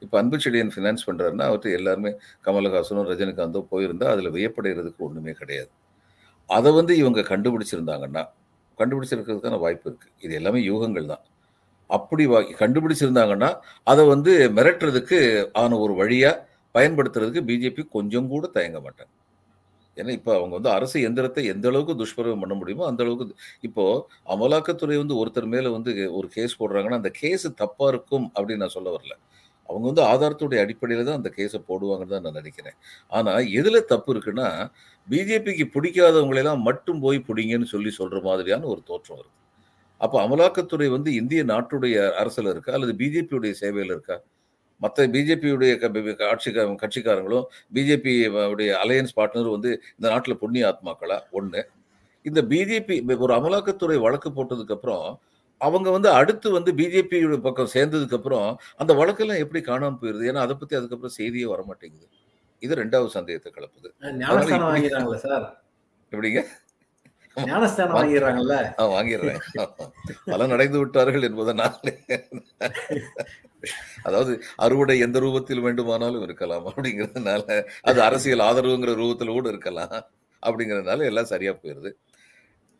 இப்போ 0.02 0.16
அன்பு 0.20 0.36
செடியன் 0.44 0.72
ஃபினான்ஸ் 0.74 1.06
பண்ணுறாருன்னா 1.08 1.46
அவர்கிட்ட 1.48 1.78
எல்லாருமே 1.78 2.12
கமலஹாசனும் 2.46 3.08
ரஜினிகாந்தோ 3.10 3.62
போயிருந்தால் 3.72 4.12
அதில் 4.14 4.34
வியப்படைகிறதுக்கு 4.36 5.06
ஒன்றுமே 5.08 5.34
கிடையாது. 5.40 5.70
அதை 6.50 6.70
வந்து 6.78 6.92
இவங்க 7.02 7.20
கண்டுபிடிச்சிருந்தாங்கன்னா 7.32 8.22
கண்டுபிடிச்சிருக்கிறதுக்கான 8.78 9.58
வாய்ப்பு 9.64 9.86
இருக்குது 9.90 10.12
இது 10.26 10.34
எல்லாமே 10.40 10.60
யூகங்கள் 10.70 11.10
தான். 11.12 11.24
அப்படி 11.90 12.24
வா 12.32 12.38
கண்டுபிடிச்சிருந்தாங்கன்னா 12.62 13.48
அதை 13.92 14.02
வந்து 14.14 14.32
மிரட்டுறதுக்கு 14.58 15.18
ஆன 15.62 15.78
ஒரு 15.84 15.94
வழியாக 16.00 16.36
பயன்படுத்துறதுக்கு 16.74 17.42
பிஜேபி 17.48 17.82
கொஞ்சம் 17.96 18.28
கூட 18.32 18.44
தயங்க 18.56 18.78
மாட்டாங்க. 18.84 19.12
ஏன்னா 19.96 20.12
இப்போ 20.18 20.32
அவங்க 20.38 20.52
வந்து 20.58 20.70
அரசு 20.76 20.98
எந்திரத்தை 21.06 21.42
எந்த 21.52 21.66
அளவுக்கு 21.70 21.94
துஷ்பிரயோகம் 22.02 22.42
பண்ண 22.44 22.54
முடியுமோ 22.60 22.84
அந்த 22.90 23.00
அளவுக்கு 23.04 23.34
இப்போ 23.68 23.84
அமலாக்கத்துறை 24.34 24.96
வந்து 25.02 25.16
ஒருத்தர் 25.22 25.48
மேலே 25.54 25.70
வந்து 25.76 25.92
ஒரு 26.18 26.28
கேஸ் 26.36 26.54
போடுறாங்கன்னா 26.60 27.00
அந்த 27.00 27.12
கேஸ் 27.22 27.46
தப்பாக 27.62 27.90
இருக்கும் 27.92 28.26
அப்படின்னு 28.36 28.62
நான் 28.64 28.76
சொல்ல 28.76 28.90
வரல. 28.96 29.14
அவங்க 29.70 29.84
வந்து 29.90 30.04
ஆதாரத்துடைய 30.12 30.60
அடிப்படையில் 30.64 31.08
தான் 31.08 31.18
அந்த 31.20 31.30
கேஸை 31.38 31.60
போடுவாங்கன்னு 31.70 32.14
தான் 32.14 32.26
நான் 32.26 32.38
நினைக்கிறேன். 32.40 32.76
ஆனால் 33.18 33.50
எதில் 33.60 33.88
தப்பு 33.92 34.10
இருக்குன்னா 34.14 34.48
பிஜேபிக்கு 35.08 35.66
பிடிக்காதவங்களெல்லாம் 35.76 36.62
மட்டும் 36.68 37.02
போய் 37.04 37.26
பிடிங்கன்னு 37.28 37.68
சொல்லி 37.74 37.92
சொல்கிற 38.00 38.20
மாதிரியான 38.28 38.68
ஒரு 38.74 38.82
தோற்றம் 38.90 39.18
வருது. 39.18 39.34
அப்போ 40.00 40.16
அமலாக்கத்துறை 40.26 40.86
வந்து 40.96 41.10
இந்திய 41.20 41.40
நாட்டுடைய 41.52 41.96
அரசில் 42.20 42.52
இருக்கா? 42.52 42.74
அல்லது 42.76 42.92
பிஜேபியுடைய 43.00 43.54
சேவையில் 43.62 43.92
இருக்கா? 43.96 44.16
மற்ற 44.82 45.06
பிஜேபியுடைய 45.14 45.72
ஆட்சி 46.32 46.50
கட்சிக்காரங்களும் 46.82 47.46
பிஜேபி 47.76 48.12
உடைய 48.52 48.70
அலையன்ஸ் 48.84 49.16
பார்ட்னர் 49.18 49.50
வந்து 49.56 49.70
இந்த 49.96 50.06
நாட்டில் 50.12 50.40
புண்ணிய 50.42 50.64
ஆத்மாக்களா? 50.70 51.18
ஒன்று 51.38 51.62
இந்த 52.24 52.40
பிஜேபி 52.52 52.96
ஒரு 53.26 53.34
அமலாக்கத்துறை 53.38 53.98
வழக்கு 54.06 54.30
போட்டதுக்கப்புறம் 54.38 55.06
அவங்க 55.60 55.88
வந்து 55.96 56.08
அடுத்து 56.20 56.48
வந்து 56.56 56.70
பிஜேபி 56.80 57.18
பக்கம் 57.46 57.72
சேர்ந்ததுக்கு 57.74 58.18
அப்புறம் 58.18 58.48
அந்த 58.82 58.92
வழக்கெல்லாம் 59.00 59.42
எப்படி 59.44 59.60
காணாம 59.68 59.98
போயிருது? 60.02 60.28
ஏன்னா 60.30 60.44
அதை 60.46 60.56
பத்தி 60.56 60.78
அதுக்கப்புறம் 60.80 61.16
செய்தியே 61.18 61.48
வர 61.52 61.62
மாட்டேங்குது 61.68 62.08
இது 62.62 62.80
ரெண்டாவது 62.82 63.10
சந்தேகத்தை 63.18 63.50
கலப்புது 63.52 63.88
சார். 65.26 65.46
எப்படிங்க? 66.12 66.42
ஞானஸ்தானம் 67.36 67.96
வாங்கிடுறாங்கல்ல? 67.96 68.54
வாங்கிடுறேன். 68.94 69.42
பலன் 70.32 70.54
அடைந்து 70.54 70.78
விட்டார்கள் 70.80 71.26
என்பதனால் 71.28 71.90
அதாவது 74.06 74.32
அறுவடை 74.64 74.96
எந்த 75.06 75.18
ரூபத்தில் 75.24 75.64
வேண்டுமானாலும் 75.66 76.24
இருக்கலாம் 76.26 76.66
அப்படிங்கிறதுனால 76.70 77.44
அது 77.90 78.00
அரசியல் 78.08 78.44
ஆதரவுங்கிற 78.48 78.94
ரூபத்தில் 79.02 79.36
கூட 79.36 79.48
இருக்கலாம் 79.54 79.96
அப்படிங்கிறதுனால 80.42 81.06
எல்லாம் 81.10 81.30
சரியா 81.32 81.52
போயிருது. 81.54 81.90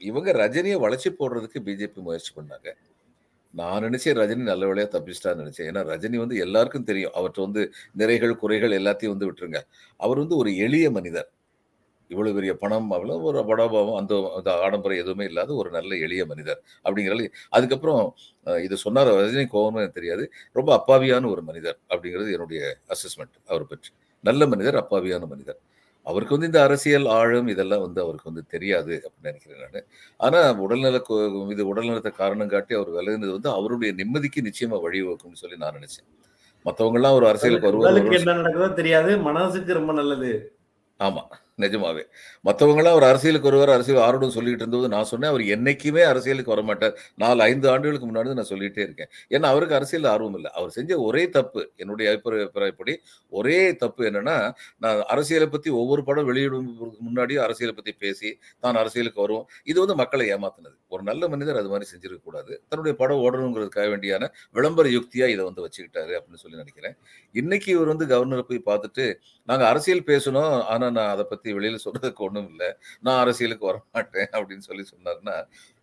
இவங்க 0.00 0.30
ரஜினியை 0.42 0.76
வளைச்சி 0.84 1.10
போடுறதுக்கு 1.18 1.60
பிஜேபி 1.66 2.00
முயற்சி 2.08 2.32
பண்ணாங்க. 2.38 2.68
நான் 3.54 3.84
நினைச்சேன் 3.86 4.16
ரஜினி 4.20 4.44
நல்ல 4.50 4.64
வேலையா 4.70 4.88
தப்பிச்சிட்டான்னு 4.94 5.42
நினைச்சேன். 5.42 5.68
ஏன்னா 5.70 5.82
ரஜினி 5.92 6.16
வந்து 6.16 6.36
எல்லாருக்கும் 6.44 6.88
தெரியும். 6.90 7.14
அவற்றை 7.20 7.40
வந்து 7.46 7.62
நிறைகள் 8.02 8.40
குறைகள் 8.42 8.78
எல்லாத்தையும் 8.80 9.14
வந்து 9.14 9.28
விட்டுருங்க. 9.28 9.60
அவர் 10.00 10.22
வந்து 10.22 10.36
ஒரு 10.42 10.50
எளிய 10.66 10.88
மனிதர். 10.98 11.28
இவ்வளவு 12.10 12.36
பெரிய 12.36 12.52
பணம் 12.62 12.88
அவ்வளோ 12.94 13.16
ஒரு 13.28 13.40
படாபாவம் 13.48 13.98
அந்த 13.98 14.50
ஆடம்பரம் 14.66 15.00
எதுவுமே 15.02 15.24
இல்லாத 15.30 15.50
ஒரு 15.54 15.70
நல்ல 15.76 15.90
எளிய 16.06 16.22
மனிதர் 16.30 16.60
அப்படிங்கிறது 16.84 17.26
அதுக்கப்புறம் 17.56 18.02
இது 18.66 18.76
சொன்னார் 18.84 19.10
ரஜினி 19.20 19.44
கோவமே 19.52 19.84
தெரியாது. 19.98 20.24
ரொம்ப 20.58 20.70
அப்பாவியான 20.78 21.30
ஒரு 21.34 21.42
மனிதர் 21.50 21.78
அப்படிங்கிறது 21.92 22.34
என்னுடைய 22.36 22.62
அசஸ்மெண்ட் 22.94 23.36
அவரை 23.50 23.66
பற்றி. 23.72 23.92
நல்ல 24.24 24.46
மனிதர் 24.54 24.80
அப்பாவியான 24.82 25.26
மனிதர். 25.34 25.60
அவருக்கு 26.10 26.34
வந்து 26.34 26.46
இந்த 26.46 26.62
அரசியல் 26.62 27.06
ஆழம் 27.10 27.48
இதெல்லாம் 27.48 27.80
வந்து 27.80 28.00
அவருக்கு 28.00 28.30
வந்து 28.30 28.44
தெரியாது 28.46 28.94
அப்படின்னு 29.06 29.30
நினைக்கிறேன் 29.30 29.70
நான். 29.72 29.86
ஆனா 30.20 30.40
உடல்நல 30.60 31.00
இது 31.50 31.74
உடல்நலத்தை 31.74 32.12
காரணம் 32.12 32.48
காட்டி 32.48 32.74
அவர் 32.74 32.90
விலகினது 32.90 33.32
வந்து 33.32 33.50
அவருடைய 33.50 33.92
நிம்மதிக்கு 33.94 34.46
நிச்சயமா 34.48 34.78
வழிவகுக்கும்னு 34.86 35.42
சொல்லி 35.42 35.56
நான் 35.56 35.78
நினைச்சேன். 35.78 36.08
மற்றவங்க 36.64 36.94
எல்லாம் 36.94 37.14
ஒரு 37.14 37.26
அரசியலுக்கு 37.28 37.68
வருவாங்க. 37.68 38.16
என்ன 38.18 38.32
நடக்குதோ 38.32 38.72
தெரியாது. 38.72 39.18
மனசுக்கு 39.18 39.72
ரொம்ப 39.72 39.92
நல்லது. 39.92 40.32
ஆமா. 41.00 41.22
நிஜமாவே. 41.60 42.04
மற்றவங்களாம் 42.44 42.90
அவர் 42.90 43.02
அரசியலுக்கு 43.02 43.48
வருவார் 43.48 43.74
அரசியல் 43.74 44.02
ஆர்வம் 44.02 44.30
சொல்லிட்டு 44.30 44.66
இருந்தது 44.66 44.94
நான் 44.94 45.04
சொன்னேன் 45.04 45.30
அவர் 45.30 45.40
என்னைக்குமே 45.40 46.02
அரசியலுக்கு 46.02 46.56
வரமாட்டார். 46.56 46.96
நாலு 47.16 47.42
ஐந்து 47.42 47.70
ஆண்டுகளுக்கு 47.70 48.06
முன்னாடி 48.06 48.34
நான் 48.34 48.48
சொல்லிட்டே 48.48 48.78
இருக்கேன். 48.78 49.08
ஏன்னா 49.28 49.42
அவருக்கு 49.42 49.74
அரசியல் 49.74 50.10
ஆர்வம் 50.10 50.34
இல்லை. 50.34 50.50
அவர் 50.50 50.70
செஞ்ச 50.70 50.98
ஒரே 51.00 51.28
தப்பு 51.28 51.70
என்னுடைய 51.76 52.10
அபிப்பிராய- 52.10 52.50
அபிப்பிராயப்படி 52.54 52.96
ஒரே 53.28 53.76
தப்பு 53.76 54.04
என்னன்னா 54.04 54.54
நான் 54.78 55.02
அரசியலை 55.06 55.48
பத்தி 55.48 55.70
ஒவ்வொரு 55.70 56.04
படம் 56.04 56.34
வெளியிடுவதற்கு 56.34 56.96
முன்னாடியும் 57.08 57.38
அரசியலை 57.38 57.74
பத்தி 57.74 57.92
பேசி 57.92 58.38
தான் 58.60 58.74
அரசியலுக்கு 58.74 59.20
வருவோம். 59.20 59.48
இது 59.64 59.78
வந்து 59.78 59.94
மக்களை 59.94 60.34
ஏமாத்தினது. 60.34 60.78
ஒரு 60.88 61.02
நல்ல 61.02 61.28
மனிதர் 61.28 61.56
அது 61.56 61.68
மாதிரி 61.68 61.90
செஞ்சிருக்க 61.90 62.22
கூடாது. 62.22 62.62
தன்னுடைய 62.68 62.98
படம் 62.98 63.18
ஓடணுங்கிறதுக்காக 63.18 63.78
வேண்டியான 63.78 64.28
விளம்பர 64.52 64.88
யுக்தியா 64.88 65.26
இதை 65.26 65.36
வந்து 65.36 65.66
வச்சுக்கிட்டாரு 65.66 66.20
அப்படின்னு 66.20 66.34
சொல்லி 66.34 66.56
நினைக்கிறேன். 66.56 66.96
இன்னைக்கு 67.32 67.72
இவர் 67.72 67.96
வந்து 67.96 68.06
கவர்னரை 68.06 68.42
போய் 68.42 68.78
பார்த்துட்டு 68.78 69.14
நாங்க 69.44 69.68
அரசியல் 69.68 70.02
பேசணும் 70.02 70.60
ஆனா 70.60 70.90
நான் 70.90 71.08
அதை 71.08 71.26
பத்தி 71.50 71.58
வெளியில 71.58 71.78
சொல்றதுக்கு 71.86 72.24
ஒண்ணும் 72.26 72.48
இல்லை. 72.52 72.68
நான் 73.06 73.20
அரசியலுக்கு 73.22 73.64
வர 73.70 73.78
மாட்டேன் 73.94 74.30
அப்படின்னு 74.38 74.66
சொல்லி 74.70 74.84
சொன்னாருன்னா 74.92 75.36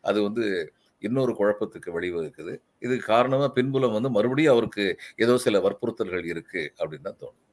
அது 0.04 0.20
வந்து 0.28 0.46
இன்னொரு 1.02 1.32
குழப்பத்துக்கு 1.40 1.90
வழிவகுக்குது. 1.98 2.54
இது 2.86 2.96
காரணமா 3.12 3.48
பின்புலம் 3.58 3.96
வந்து 3.98 4.10
மறுபடியும் 4.18 4.54
அவருக்கு 4.56 4.86
ஏதோ 5.24 5.34
சில 5.46 5.60
வற்புறுத்தல்கள் 5.66 6.26
இருக்கு 6.34 6.62
அப்படின்னு 6.80 7.08
தான் 7.10 7.20
தோணும். 7.24 7.44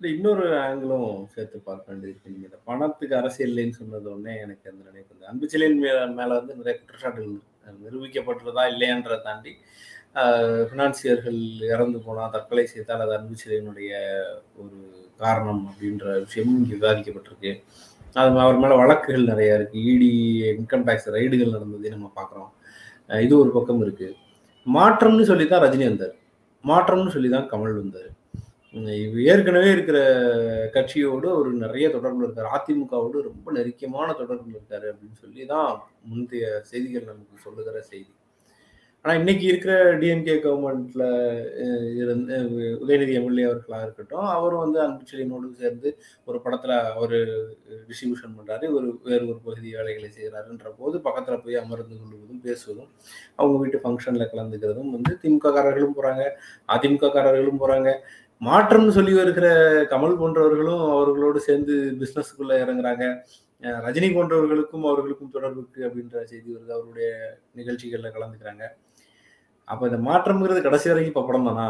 இல்லை 0.00 0.10
இன்னொரு 0.16 0.44
ஆங்கிளும் 0.64 1.10
சேர்த்து 1.34 1.58
பார்க்க 1.68 1.90
வேண்டியது 1.92 2.30
நீங்க 2.34 2.46
இந்த 2.48 2.58
பணத்துக்கு 2.68 3.14
அரசியல் 3.20 3.50
இல்லைன்னு 3.52 3.78
சொன்னது 3.80 4.06
உடனே 4.14 4.34
எனக்கு 4.44 4.70
அந்த 4.72 4.82
நினைப்பு 4.90 5.12
வந்து 5.14 5.28
அன்புச்செழியன் 5.30 5.80
மேல 6.20 6.30
வந்து 6.38 6.58
நிறைய 6.60 6.74
குற்றச்சாட்டுகள் 6.78 7.34
நிரூபிக்கப்பட்டுறதா 7.84 8.64
இல்லையான்றதை 8.72 9.18
தாண்டி 9.28 9.52
ஃபினான்சியர்கள் 10.68 11.40
இறந்து 11.74 11.98
போனால் 12.06 12.32
தற்கொலை 12.36 12.64
செய்தால் 12.72 13.04
அது 13.04 13.14
அன்புச்செழியனுடைய 13.18 13.92
ஒரு 14.62 14.78
காரணம் 15.24 15.62
அப்படின்ற 15.70 16.06
விஷயமும் 16.24 16.58
இங்கே 16.60 16.76
விவாதிக்கப்பட்டிருக்கு. 16.78 17.52
அது 18.20 18.30
அவர் 18.44 18.62
மேலே 18.62 18.76
வழக்குகள் 18.82 19.30
நிறையா 19.32 19.56
இருக்கு. 19.58 19.78
இடி 19.90 20.10
இன்கம் 20.54 20.86
டேக்ஸ் 20.88 21.10
ரைடுகள் 21.16 21.54
நடந்ததே 21.56 21.92
நம்ம 21.96 22.08
பார்க்குறோம். 22.18 22.50
இது 23.26 23.34
ஒரு 23.42 23.50
பக்கம் 23.56 23.82
இருக்கு. 23.86 24.08
மாற்றம்னு 24.76 25.26
சொல்லி 25.32 25.44
தான் 25.52 25.62
ரஜினி 25.64 25.86
வந்தார். 25.90 26.16
மாற்றம்னு 26.64 27.14
சொல்லி 27.16 27.28
தான் 27.34 27.50
கமல் 27.52 27.76
வந்தார். 27.82 28.10
ஏற்கனவே 29.32 29.68
இருக்கிற 29.74 29.98
கட்சியோடு 30.74 31.28
ஒரு 31.38 31.50
நிறைய 31.62 31.86
தொடர்பில் 31.94 32.26
இருக்கார். 32.26 32.50
அதிமுகவோடு 32.56 33.24
ரொம்ப 33.28 33.46
நெருக்கமான 33.56 34.08
தொடர்பில் 34.20 34.56
இருக்காரு 34.56 34.86
அப்படின்னு 34.92 35.16
சொல்லி 35.24 35.44
தான் 35.52 35.70
முந்தைய 36.10 36.44
செய்திகள் 36.70 37.08
நமக்கு 37.10 37.44
சொல்லுகிற 37.46 37.76
செய்தி. 37.92 38.12
ஆனா 39.04 39.12
இன்னைக்கு 39.14 39.44
இருக்கிற 39.46 39.74
டிஎம்கே 39.98 40.34
கவர்மெண்ட்ல 40.42 41.04
இருந்து 42.00 42.34
உதயநிதி 42.84 43.12
எம்எல்ஏ 43.18 43.44
அவர்களாக 43.44 43.82
இருக்கட்டும் 43.82 44.26
அவரும் 44.34 44.62
வந்து 44.64 44.78
அன்புச்செழியனோடு 44.84 45.48
சேர்ந்து 45.60 45.88
ஒரு 46.24 46.38
படத்துல 46.44 46.72
அவர் 46.94 47.16
டிஸ்ட்ரிபியூஷன் 47.88 48.36
பண்றாரு 48.38 48.66
ஒரு 48.76 48.88
வேறு 49.02 49.22
ஒரு 49.30 49.38
பகுதி 49.46 49.68
வேலைகளை 49.76 50.10
செய்கிறாருன்ற 50.16 50.70
போது 50.78 50.98
பக்கத்துல 50.98 51.38
போய் 51.44 51.60
அமர்ந்து 51.62 51.96
கொள்வதும் 52.00 52.44
பேசுவதும் 52.44 52.90
அவங்க 53.36 53.56
வீட்டு 53.62 53.80
ஃபங்க்ஷன்ல 53.84 54.26
கலந்துக்கிறதும் 54.32 54.92
வந்து 54.96 55.14
திமுககாரர்களும் 55.22 55.96
போறாங்க 55.98 56.24
அதிமுககாரர்களும் 56.74 57.62
போறாங்க. 57.64 57.90
மாற்றம்னு 58.42 58.96
சொல்லி 58.98 59.12
வருகிற 59.12 59.46
கமல் 59.92 60.18
போன்றவர்களும் 60.20 60.84
அவர்களோடு 60.92 61.40
சேர்ந்து 61.40 61.74
பிஸ்னஸுக்குள்ள 62.00 62.52
இறங்குறாங்க. 62.64 63.04
ரஜினி 63.86 64.08
போன்றவர்களுக்கும் 64.14 64.84
அவர்களுக்கும் 64.90 65.32
தொடர்பு 65.34 65.60
இருக்கு 65.62 65.80
அப்படின்ற 65.88 66.22
செய்தி 66.30 66.48
வருது. 66.54 66.70
அவருடைய 66.76 67.08
நிகழ்ச்சிகள்ல 67.58 68.10
கலந்துக்கிறாங்க. 68.14 68.64
அப்ப 69.70 69.88
இந்த 69.90 69.98
மாற்றம்ங்கிறது 70.08 70.60
கடைசி 70.66 70.88
வரைக்கும் 70.90 71.12
இப்ப 71.14 71.24
படம் 71.28 71.48
தானா? 71.48 71.66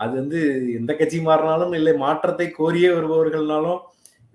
அது 0.00 0.12
வந்து 0.20 0.40
எந்த 0.78 0.92
கட்சி 0.98 1.18
மாறினாலும் 1.28 1.74
இல்லை 1.78 1.92
மாற்றத்தை 2.04 2.46
கோரியே 2.58 2.90
வருபவர்கள்னாலும் 2.96 3.80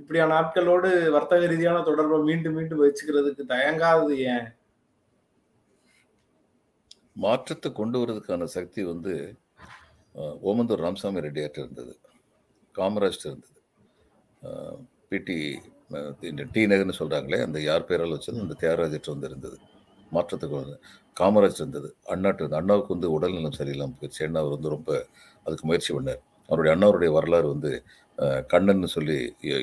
இப்படியான 0.02 0.36
ஆட்களோடு 0.40 0.90
வர்த்தக 1.16 1.48
ரீதியான 1.52 1.82
தொடர்பை 1.90 2.18
மீண்டும் 2.30 2.56
மீண்டும் 2.58 2.84
வச்சுக்கிறதுக்கு 2.86 3.44
தயங்காதது 3.54 4.16
ஏன்? 4.34 4.48
மாற்றத்தை 7.24 7.70
கொண்டு 7.80 7.98
வரதுக்கான 8.02 8.48
சக்தி 8.56 8.82
வந்து 8.92 9.14
ஓமந்தூர் 10.50 10.84
ராமசாமி 10.86 11.26
ரெட்டியார்ட்ட 11.26 11.64
இருந்தது. 11.64 11.94
காமராஜ் 12.76 13.26
இருந்தது. 13.30 13.54
பிடி 15.12 15.38
டி 16.54 16.62
நகர்னு 16.72 17.00
சொல்கிறாங்களே 17.00 17.40
அந்த 17.46 17.58
யார் 17.70 17.88
பேரால் 17.90 18.16
வச்சது? 18.16 18.44
அந்த 18.46 18.58
தியாகராஜர்கிட்ட 18.62 19.14
வந்து 19.14 19.30
இருந்தது. 19.32 19.58
மாற்றத்துக்கு 20.16 20.56
வந்து 20.62 20.78
காமராஜ் 21.20 21.60
இருந்தது. 21.62 21.90
அண்ணாட்டு 22.14 22.50
அண்ணாவுக்கு 22.62 22.92
வந்து 22.96 23.10
உடல்நலம் 23.18 23.58
சரியில்லாமல் 23.60 23.98
போயிடுச்சு. 24.00 24.24
அண்ணா 24.28 24.42
அவர் 24.44 24.56
வந்து 24.58 24.74
ரொம்ப 24.76 24.90
அதுக்கு 25.46 25.68
முயற்சி 25.70 25.92
பண்ணார். 25.98 26.22
அவருடைய 26.50 26.72
அண்ணாவுடைய 26.76 27.10
வரலாறு 27.18 27.48
வந்து 27.54 27.72
கண்ணன் 28.52 28.94
சொல்லி 28.96 29.18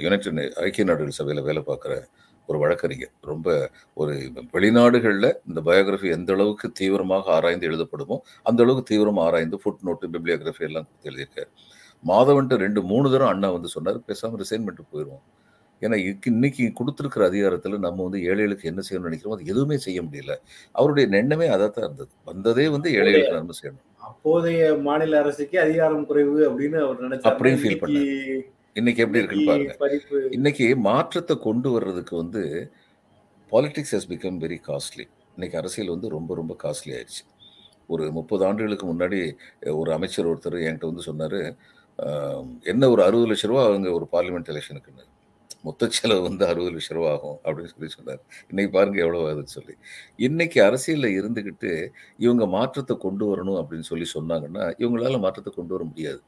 யுனைடெட் 0.05 0.41
ஐக்கிய 0.65 0.85
நாடுகள் 0.89 1.19
சபையில் 1.21 1.47
வேலை 1.49 1.63
பார்க்குற 1.69 1.93
ஒரு 2.49 2.59
வழக்கறிஞர். 2.63 3.13
ரொம்ப 3.31 3.49
ஒரு 4.01 4.15
வெளிநாடுகளில் 4.55 5.29
இந்த 5.49 5.61
பயோகிராஃபி 5.69 6.09
எந்த 6.17 6.31
அளவுக்கு 6.37 6.67
தீவிரமாக 6.81 7.31
ஆராய்ந்து 7.37 7.69
எழுதப்படுமோ 7.71 8.17
அந்த 8.51 8.61
அளவுக்கு 8.65 8.91
தீவிரமாக 8.91 9.27
ஆராய்ந்து 9.29 9.61
ஃபுட் 9.63 9.85
நோட்டு 9.89 10.11
பிப்ளியோகிராஃபி 10.15 10.67
எல்லாம் 10.69 10.87
கொடுத்து 10.89 11.11
எழுதியிருக்காரு. 11.11 11.51
மாதவன்ட்டு 12.11 12.57
ரெண்டு 12.65 12.81
மூணு 12.91 13.07
தரம் 13.13 13.33
அண்ணா 13.35 13.49
வந்து 13.57 13.71
சொன்னார் 13.77 14.01
பேசாமல் 14.11 14.41
ரிசைன்மெண்ட் 14.43 14.83
போயிடுவோம் 14.93 15.25
ஏன்னா 15.85 15.97
இன்னைக்கு 16.31 16.65
கொடுத்துருக்கிற 16.79 17.23
அதிகாரத்தில் 17.31 17.85
நம்ம 17.87 18.03
வந்து 18.07 18.21
ஏழைகளுக்கு 18.31 18.71
என்ன 18.71 18.83
செய்யணும்னு 18.87 19.11
நினைக்கிறோம் 19.11 19.37
அது 19.37 19.51
எதுவுமே 19.53 19.77
செய்ய 19.87 20.01
முடியல. 20.07 20.35
அவருடைய 20.79 21.05
எண்ணமே 21.23 21.49
அதாக 21.55 21.71
தான் 21.71 21.87
இருந்தது. 21.89 22.13
வந்ததே 22.31 22.67
வந்து 22.75 22.91
ஏழைகளுக்கு 22.99 23.39
நன்மை 23.39 23.57
செய்யணும். 23.61 23.87
அப்போதைய 24.11 24.63
மாநில 24.87 25.19
அரசுக்கு 25.23 25.57
அதிகாரம் 25.67 26.07
குறைவு 26.11 26.39
அப்படின்னு 26.51 26.79
அவர் 26.85 27.05
நினைச்சார். 27.07 27.33
அப்படின்னு 27.33 27.61
ஃபீல் 27.63 27.83
பண்ணார். 27.83 28.13
இன்னைக்கு 28.81 29.03
எப்படி 29.05 29.21
இருக்குன்னு 29.21 29.51
பாருங்க. 29.51 29.75
இன்னைக்கு 30.39 30.67
மாற்றத்தை 30.89 31.35
கொண்டு 31.49 31.71
வர்றதுக்கு 31.75 32.15
வந்து 32.23 32.43
politics 33.53 33.95
has 33.97 34.11
become 34.13 34.39
very 34.45 34.59
costly 34.69 35.07
இன்னைக்கு 35.37 35.59
அரசியல் 35.61 35.95
வந்து 35.95 36.09
ரொம்ப 36.17 36.35
ரொம்ப 36.41 36.53
காஸ்ட்லி 36.65 36.93
ஆயிடுச்சு. 36.97 37.23
ஒரு 37.93 38.05
முப்பது 38.17 38.43
ஆண்டுகளுக்கு 38.49 38.87
முன்னாடி 38.91 39.19
ஒரு 39.81 39.91
அமைச்சர் 39.97 40.29
ஒருத்தர் 40.31 40.57
என்கிட்ட 40.67 40.91
வந்து 40.91 41.09
சொன்னார் 41.09 41.41
என்ன 42.73 42.89
ஒரு 42.93 43.03
அறுபது 43.07 43.29
லட்ச 43.31 43.49
ரூபா 43.51 43.63
அவங்க 43.71 43.89
ஒரு 43.99 44.07
பார்லிமெண்ட் 44.13 44.51
எலெக்ஷனுக்குன்னு 44.53 45.05
மொத்த 45.67 45.89
செலவு 45.99 46.23
வந்து 46.29 46.45
அறுபது 46.51 46.71
லட்ச 46.75 46.97
ரூபா 46.97 47.11
ஆகும் 47.15 47.39
அப்படின்னு 47.45 47.73
சொல்லி 47.75 47.89
சொன்னார். 47.97 48.21
இன்னைக்கு 48.51 48.73
பாருங்க 48.77 48.99
எவ்வளோ 49.05 49.21
ஆகுதுன்னு 49.27 49.55
சொல்லி. 49.59 49.75
இன்னைக்கு 50.27 50.59
அரசியலில் 50.69 51.17
இருந்துக்கிட்டு 51.19 51.73
இவங்க 52.27 52.47
மாற்றத்தை 52.57 52.97
கொண்டு 53.07 53.27
வரணும் 53.33 53.59
அப்படின்னு 53.63 53.89
சொல்லி 53.93 54.09
சொன்னாங்கன்னா 54.17 54.65
இவங்களால 54.83 55.21
மாற்றத்தை 55.27 55.53
கொண்டு 55.59 55.75
வர 55.77 55.85
முடியாது. 55.93 56.21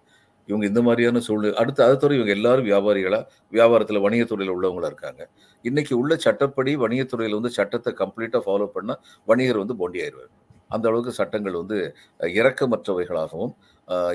இவங்க 0.49 0.65
இந்த 0.71 0.81
மாதிரியான 0.87 1.21
சூழ்நிலை 1.27 1.55
அடுத்து 1.61 1.81
அதை 1.85 1.95
தவிர 2.01 2.17
இவங்க 2.19 2.33
எல்லாரும் 2.39 2.67
வியாபாரிகளாக 2.71 3.25
வியாபாரத்தில் 3.57 4.03
வணிகத்துறையில் 4.07 4.55
உள்ளவங்களா 4.57 4.89
இருக்காங்க. 4.93 5.23
இன்னைக்கு 5.65 5.95
உள்ள 6.01 6.15
சட்டப்படி 6.27 6.73
வணிகத்துறையில் 6.85 7.37
வந்து 7.39 7.53
சட்டத்தை 7.59 7.93
கம்ப்ளீட்டாக 8.03 8.43
ஃபாலோ 8.47 8.67
பண்ணால் 8.77 9.01
வணிகர் 9.31 9.63
வந்து 9.63 9.77
போண்டி 9.83 10.01
ஆயிடுவார். 10.05 10.33
அந்த 10.75 10.85
அளவுக்கு 10.91 11.13
சட்டங்கள் 11.21 11.57
வந்து 11.63 11.79
இறக்கமற்றவைகளாகவும் 12.41 13.53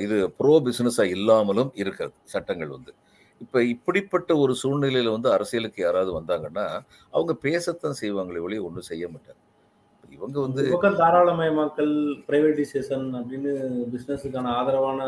இது 0.05 0.15
ப்ரோ 0.39 0.53
பிஸ்னஸாக 0.67 1.13
இல்லாமலும் 1.17 1.71
இருக்கிறது 1.81 2.15
சட்டங்கள் 2.35 2.71
வந்து. 2.77 2.91
இப்போ 3.43 3.59
இப்படிப்பட்ட 3.73 4.31
ஒரு 4.43 4.53
சூழ்நிலையில் 4.61 5.15
வந்து 5.15 5.29
அரசியலுக்கு 5.35 5.79
யாராவது 5.83 6.11
வந்தாங்கன்னா 6.19 6.65
அவங்க 7.15 7.33
பேசத்தான் 7.45 7.99
செய்வாங்களே 8.01 8.43
ஒழிய 8.45 8.61
ஒன்றும் 8.67 8.89
செய்ய 8.91 9.05
மாட்டாங்க. 9.13 9.41
இவங்க 10.17 10.37
வந்து 10.45 10.63
பக்கம் 10.75 10.99
தாராளமயமாக்கல் 11.01 11.93
பிரைவேடைசேஷன் 12.27 13.05
அப்படின்னு 13.19 13.51
பிஸ்னஸுக்கான 13.93 14.51
ஆதரவான 14.59 15.01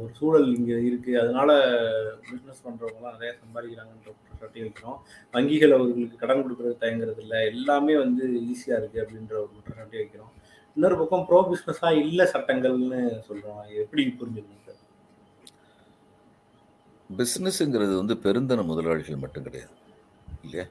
ஒரு 0.00 0.12
சூழல் 0.18 0.48
இங்கே 0.56 0.76
இருக்குது 0.86 1.18
அதனால 1.22 1.50
பிஸ்னஸ் 2.30 2.64
பண்ணுறவங்களாம் 2.64 3.14
நிறையா 3.16 3.32
சம்பாதிக்கிறாங்கன்ற 3.42 4.10
குற்றச்சாட்டி 4.14 4.64
வைக்கிறோம். 4.64 4.96
வங்கிகள் 5.34 5.74
அவர்களுக்கு 5.76 6.22
கடன் 6.22 6.42
கொடுக்கறது 6.44 6.74
தயங்குறது 6.82 7.22
இல்லை 7.24 7.40
எல்லாமே 7.52 7.96
வந்து 8.04 8.24
ஈஸியாக 8.50 8.80
இருக்குது 8.80 9.02
அப்படின்ற 9.04 9.36
ஒரு 9.42 9.50
குற்றச்சாட்டி 9.56 9.98
வைக்கிறோம். 10.02 10.32
இன்னொரு 10.76 10.96
பக்கம் 11.02 11.24
ப்ரோ 11.28 11.40
பிஸ்னஸாக 11.52 12.02
இல்லை 12.06 12.26
சட்டங்கள்னு 12.34 13.02
சொல்கிறோம் 13.28 13.62
எப்படி 13.84 14.02
புரிஞ்சுக்கணும்? 14.20 14.69
பிஸ்னஸ்ங்கிறது 17.18 17.94
வந்து 18.00 18.14
பெருந்தன 18.24 18.64
முதலாளிகள் 18.64 19.16
மட்டும் 19.16 19.42
கிடையாது. 19.42 19.72
இல்லையா? 20.42 20.66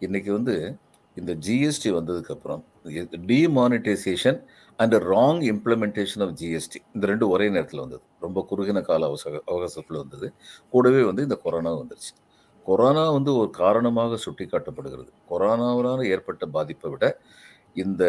இன்றைக்கி 0.00 0.30
வந்து 0.30 0.54
இந்த 1.16 1.32
ஜிஎஸ்டி 1.46 1.88
வந்ததுக்கப்புறம் 1.96 2.62
demonetisation 3.30 4.38
and 4.76 4.94
wrong 4.94 5.42
implementation 5.50 6.22
of 6.26 6.34
GST 6.40 6.78
இந்த 6.94 7.04
ரெண்டு 7.10 7.28
ஒரே 7.28 7.46
நேரத்தில் 7.48 7.80
வந்தது. 7.80 8.02
ரொம்ப 8.20 8.44
குறுகின 8.50 8.82
கால 8.82 9.06
அவசர 9.06 9.42
அவகாசத்தில் 9.46 10.00
வந்தது. 10.02 10.28
கூடவே 10.70 11.02
வந்து 11.02 11.22
இந்த 11.22 11.36
கொரோனா 11.44 11.72
வந்துருச்சு. 11.74 12.12
கொரோனா 12.66 13.04
வந்து 13.10 13.30
ஒரு 13.36 13.50
காரணமாக 13.50 14.16
சுட்டி 14.16 14.44
காட்டப்படுகிறது 14.44 15.10
கொரோனாவினால் 15.30 16.08
ஏற்பட்ட 16.14 16.46
பாதிப்பை 16.46 16.90
விட 16.90 17.04
இந்த 17.74 18.04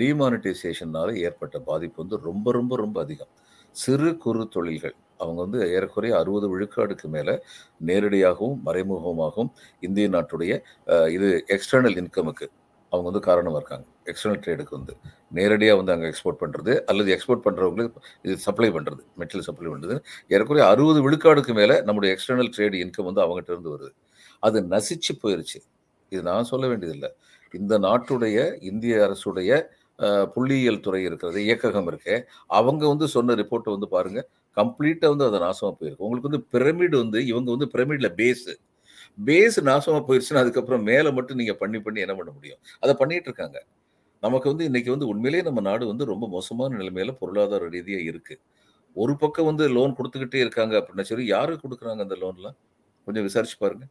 டிமானிட்டைசேஷனால் 0.00 1.12
ஏற்பட்ட 1.26 1.58
பாதிப்பு 1.58 1.98
வந்து 2.02 2.16
ரொம்ப 2.28 2.52
ரொம்ப 2.52 2.76
ரொம்ப 2.76 2.96
அதிகம். 3.00 3.32
சிறு 3.76 4.10
குறு 4.16 4.48
தொழில்கள் 4.48 4.96
அவங்க 5.22 5.38
வந்து 5.46 5.60
ஏறக்குறைய 5.76 6.12
அறுபது 6.22 6.46
விழுக்காடுக்கு 6.54 7.08
மேலே 7.16 7.34
நேரடியாகவும் 7.90 8.58
மறைமுகமாகவும் 8.68 9.50
இந்திய 9.88 10.08
நாட்டுடைய 10.16 10.52
இது 11.16 11.28
எக்ஸ்டர்னல் 11.56 11.98
இன்கமுக்கு 12.02 12.46
அவங்க 12.92 13.06
வந்து 13.10 13.22
காரணமாக 13.28 13.60
இருக்காங்க. 13.60 13.86
எக்ஸ்டர்னல் 14.10 14.42
ட்ரேடுக்கு 14.44 14.74
வந்து. 14.78 14.92
நேரடியாக 15.38 15.78
வந்து 15.80 15.92
அங்கே 15.94 16.06
எக்ஸ்போர்ட் 16.12 16.40
பண்ணுறது 16.42 16.72
அல்லது 16.90 17.10
எக்ஸ்போர்ட் 17.16 17.42
பண்ணுறவங்களுக்கு 17.46 18.00
இது 18.26 18.34
சப்ளை 18.46 18.68
பண்ணுறது 18.76 19.02
மெட்டீரியல் 19.20 19.48
சப்ளை 19.48 19.68
பண்ணுறது 19.72 19.96
ஏறக்குறைய 20.34 20.66
அறுபது 20.74 21.00
விழுக்காடுக்கு 21.06 21.54
மேலே 21.60 21.76
நம்முடைய 21.88 22.10
எக்ஸ்டர்னல் 22.16 22.52
ட்ரேட் 22.56 22.76
இன்கம் 22.84 23.08
வந்து 23.08 23.22
அவங்ககிட்ட 23.24 23.52
இருந்து 23.54 23.74
வருது. 23.74 23.92
அது 24.42 24.58
நசிச்சு 24.74 25.12
போயிருச்சு. 25.24 25.58
இது 26.12 26.22
நான் 26.30 26.48
சொல்ல 26.52 26.64
வேண்டியதில்லை. 26.72 27.10
இந்த 27.54 27.74
நாட்டுடைய 27.86 28.38
இந்திய 28.70 28.94
அரசுடைய 29.08 29.50
புள்ளியியல் 30.34 30.82
துறை 30.86 31.00
இருக்கிறது 31.08 31.38
இயக்ககம் 31.46 31.88
இருக்கு 31.90 32.14
அவங்க 32.58 32.82
வந்து 32.92 33.06
சொன்ன 33.16 33.34
ரிப்போர்ட்டை 33.40 33.72
வந்து 33.76 33.88
பாருங்கள் 33.94 34.26
கம்ப்ளீட்டாக 34.58 35.12
வந்து 35.14 35.26
அது 35.28 35.38
நாசமாக 35.46 35.72
போயிருக்கு. 35.80 36.04
உங்களுக்கு 36.06 36.28
வந்து 36.30 36.42
பிரமிடு 36.54 36.96
வந்து 37.02 37.18
இவங்க 37.30 37.48
வந்து 37.56 37.68
பிரமிடில் 37.74 38.10
பேஸு 38.20 38.54
பேஸ் 39.28 39.58
நாசமாக 39.70 40.02
போயிடுச்சுன்னா 40.08 40.42
அதுக்கப்புறம் 40.44 40.84
மேலே 40.90 41.10
மட்டும் 41.18 41.38
நீங்கள் 41.40 41.58
பண்ணி 41.62 41.78
பண்ணி 41.86 42.00
என்ன 42.04 42.14
பண்ண 42.18 42.30
முடியும்? 42.36 42.60
அதை 42.82 42.92
பண்ணிட்டு 43.00 43.28
இருக்காங்க. 43.30 43.58
நமக்கு 44.22 44.46
வந்து 44.52 44.64
இன்றைக்கி 44.68 44.90
வந்து 44.94 45.08
உண்மையிலேயே 45.12 45.42
நம்ம 45.48 45.60
நாடு 45.68 45.84
வந்து 45.90 46.04
ரொம்ப 46.12 46.24
மோசமான 46.36 46.76
நிலைமையில் 46.80 47.18
பொருளாதார 47.20 47.68
ரீதியாக 47.74 48.08
இருக்குது 48.10 48.40
ஒரு 48.96 49.12
பக்கம் 49.22 49.48
வந்து 49.50 49.64
லோன் 49.76 49.92
கொடுத்துக்கிட்டே 49.98 50.38
இருக்காங்க 50.44 50.74
அப்படின்னா 50.80 51.04
சரி 51.10 51.24
யாருக்கு 51.34 51.64
கொடுக்குறாங்க 51.66 52.02
அந்த 52.06 52.16
லோன்லாம் 52.22 52.56
கொஞ்சம் 53.06 53.26
விசாரிச்சு 53.28 53.58
பாருங்கள் 53.62 53.90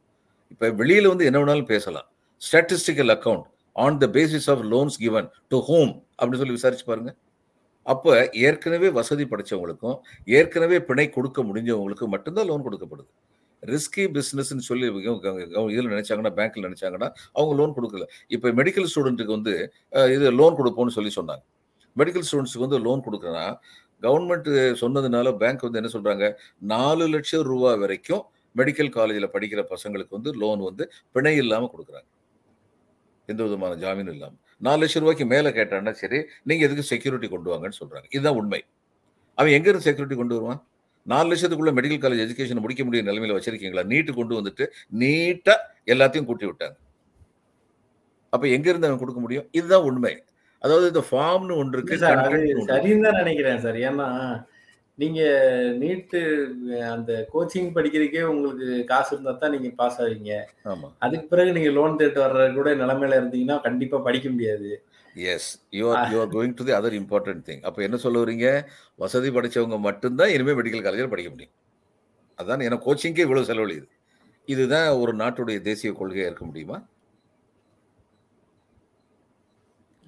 இப்போ 0.52 0.66
வெளியில் 0.80 1.08
வந்து 1.12 1.24
என்ன 1.28 1.38
வேணாலும் 1.42 1.70
பேசலாம். 1.74 2.06
Statistical 2.42 3.12
account 3.16 3.46
on 3.84 3.98
the 4.02 4.06
basis 4.18 4.48
of 4.52 4.62
loans 4.72 4.98
given 5.04 5.28
to 5.52 5.58
home 5.70 5.92
அப்படின்னு 6.18 6.40
சொல்லி 6.42 6.56
விசாரிச்சு 6.58 6.86
பாருங்கள் 6.90 7.16
அப்போ 7.92 8.12
ஏற்கனவே 8.46 8.88
வசதி 8.98 9.24
படைச்சவங்களுக்கும் 9.32 9.96
ஏற்கனவே 10.38 10.78
பிணை 10.90 11.06
கொடுக்க 11.16 11.42
முடிஞ்சவங்களுக்கும் 11.48 12.12
மட்டும்தான் 12.14 12.48
லோன் 12.50 12.64
கொடுக்கப்படுது. 12.66 13.10
ரிஸ்கி 13.62 14.04
பிஸ்னஸ்ன்னு 14.16 14.64
சொல்லி 14.70 14.86
இதில் 15.74 15.92
நினைச்சாங்கன்னா 15.94 16.32
பேங்க்ல 16.38 16.64
நினைச்சாங்கன்னா 16.68 17.08
அவங்க 17.36 17.52
லோன் 17.60 17.74
கொடுக்கல. 17.78 18.04
இப்போ 18.34 18.50
மெடிக்கல் 18.60 18.88
ஸ்டூடெண்ட்டுக்கு 18.92 19.36
வந்து 19.38 19.54
இது 20.16 20.32
லோன் 20.40 20.58
கொடுப்போம்னு 20.60 20.96
சொல்லி 20.98 21.12
சொன்னாங்க. 21.18 21.44
மெடிக்கல் 22.00 22.26
ஸ்டூடெண்ட்ஸுக்கு 22.28 22.66
வந்து 22.66 22.80
லோன் 22.86 23.04
கொடுக்குறேன்னா 23.06 23.46
கவர்மெண்ட் 24.06 24.50
சொன்னதுனால 24.82 25.28
பேங்க் 25.42 25.64
வந்து 25.66 25.80
என்ன 25.80 25.90
சொல்றாங்க? 25.94 26.26
நாலு 26.72 27.06
லட்சம் 27.14 27.46
ரூபா 27.50 27.70
வரைக்கும் 27.84 28.22
மெடிக்கல் 28.58 28.90
காலேஜில் 28.98 29.32
படிக்கிற 29.34 29.60
பசங்களுக்கு 29.72 30.16
வந்து 30.18 30.30
லோன் 30.42 30.60
வந்து 30.68 30.84
பிணை 31.16 31.34
இல்லாமல் 31.42 31.72
கொடுக்குறாங்க. 31.72 32.08
எந்த 33.28 33.40
விதமான 33.46 33.72
ஜாமீனும் 33.84 34.14
இல்லாமல் 34.16 34.42
நாலு 34.66 34.80
லட்சம் 34.82 35.02
ரூபாய்க்கு 35.02 35.26
மேலே 35.34 35.50
கேட்டான்னா 35.58 35.92
சரி 36.00 36.18
நீங்கள் 36.48 36.66
எதுக்கு 36.66 36.84
செக்யூரிட்டி 36.92 37.28
கொண்டு 37.34 37.48
வாங்கன்னு 37.52 37.78
சொல்கிறாங்க 37.80 38.06
இதுதான் 38.14 38.38
உண்மை. 38.40 38.60
அவன் 39.38 39.54
எங்கேருந்து 39.56 39.86
செக்யூரிட்டி 39.88 40.16
கொண்டு 40.20 40.36
வருவான்? 40.36 40.60
நாலு 41.12 41.26
லட்சத்துக்குள்ள 41.30 41.72
மெடிக்கல் 41.76 42.02
காலேஜ் 42.04 42.24
எஜுகேஷன் 42.24 42.62
முடிக்க 42.64 42.82
முடிய 42.84 43.02
நிலைமையில 43.08 43.36
வச்சிருக்கீங்களா? 43.36 43.84
நீட்டு 43.92 44.12
கொண்டு 44.14 44.34
வந்துட்டு 44.38 44.64
நீட்டா 45.02 45.54
எல்லாத்தையும் 45.92 46.28
கூட்டி 46.30 46.46
விட்டாங்க. 46.48 46.76
அப்ப 48.32 48.44
எங்க 48.56 48.66
இருந்து 48.70 48.88
அவன் 48.88 49.02
கொடுக்க 49.02 49.20
முடியும்? 49.24 49.46
இதுதான் 49.58 49.86
உண்மை. 49.90 50.14
அதாவது 50.64 50.86
இந்த 50.92 51.02
ஃபார்ம்னு 51.08 51.58
ஒன்று 51.62 51.76
இருக்கு. 51.76 52.00
சரின்னு 52.72 53.06
தான் 53.08 53.20
நினைக்கிறேன் 53.22 53.62
சார். 53.64 53.78
ஏன்னா 53.88 54.08
நீங்க 54.98 55.20
நீட்டு 55.80 56.20
அந்த 56.94 57.12
கோச்சிங் 57.32 57.68
படிக்கிறதுக்கே 57.76 58.22
உங்களுக்கு 58.32 58.68
காசு 58.90 59.10
இருந்தா 59.14 59.32
தான் 59.42 59.54
நீங்க 59.54 59.68
பாஸ் 59.80 59.98
ஆவீங்க. 60.04 60.32
அதுக்கு 61.04 61.26
பிறகு 61.32 61.50
நீங்க 61.56 61.70
லோன் 61.76 61.98
தேட்டு 62.00 62.20
வர்ற 62.24 62.46
கூட 62.56 62.70
நிலைமையில 62.82 63.18
இருந்தீங்கன்னா 63.20 63.58
கண்டிப்பா 63.66 63.98
படிக்க 64.08 64.28
முடியாது. 64.34 64.70
Yes 65.34 65.48
you 65.78 65.84
are 65.90 66.10
you 66.14 66.18
are 66.22 66.32
going 66.34 66.56
to 66.58 66.66
the 66.68 66.74
other 66.78 66.98
important 67.02 67.44
thing 67.48 67.62
அப்போ 67.68 67.80
என்ன 67.86 67.96
சொல்ல 68.06 68.24
வரீங்க? 68.24 68.48
வசதி 69.04 69.30
படிச்சவங்க 69.36 69.78
மட்டும்தான் 69.88 70.32
இனிமேல் 70.34 70.58
மெடிக்கல் 70.60 70.84
காலேஜில் 70.86 71.12
படிக்க 71.14 71.30
முடியும். 71.34 71.54
அதான் 72.38 72.66
ஏன்னா 72.66 72.80
கோச்சிங்கே 72.86 73.24
இவ்வளவு 73.26 73.48
செலவழியுது 73.50 73.88
இதுதான் 74.48 74.88
ஒரு 75.02 75.12
நாட்டுடைய 75.22 75.58
தேசிய 75.68 75.90
கொள்கையா 76.00 76.28
இருக்க 76.28 76.44
முடியுமா? 76.50 76.76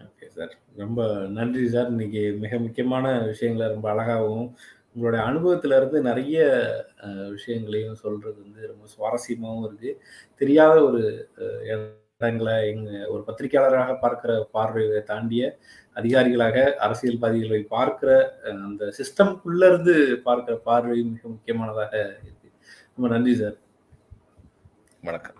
ஓகே 0.08 0.26
சார் 0.36 0.52
ரொம்ப 0.82 1.00
நன்றி 1.38 1.64
சார் 1.74 1.90
இன்னைக்கு 1.94 2.22
மிக 2.44 2.58
முக்கியமான 2.66 3.06
விஷயங்களை 3.30 3.66
ரொம்ப 3.74 3.86
அழகாகவும் 3.92 4.46
உங்களுடைய 4.96 5.22
அனுபவத்துல 5.24 5.76
இருந்து 5.76 6.00
நிறைய 6.02 6.38
விஷயங்களையும் 7.30 7.94
சொல்றது 7.96 8.38
வந்து 8.42 8.62
ரொம்ப 8.66 8.84
சுவாரஸ்யமாகவும் 8.94 9.66
இருக்கு. 9.68 9.90
தெரியாத 10.40 10.76
ஒரு 10.84 11.02
இடங்களை 12.20 12.54
எங்க 12.70 12.90
ஒரு 13.08 13.22
பத்திரிகையாளராக 13.26 13.98
பார்க்கிற 13.98 14.32
பார்வையை 14.52 15.00
தாண்டிய 15.02 15.44
அதிகாரிகளாக 15.96 16.56
அரசியல்வாதிகளை 16.78 17.62
பார்க்கிற 17.68 18.10
அஹ், 18.44 18.64
அந்த 18.64 18.84
சிஸ்டம்குள்ள 18.98 19.62
இருந்து 19.66 19.94
பார்க்கிற 20.22 20.56
பார்வை 20.62 21.02
மிக 21.04 21.28
முக்கியமானதாக 21.28 21.94
இருக்கு. 22.22 22.48
ரொம்ப 22.94 23.08
நன்றி 23.08 23.34
சார். 23.34 23.58
வணக்கம். 25.02 25.39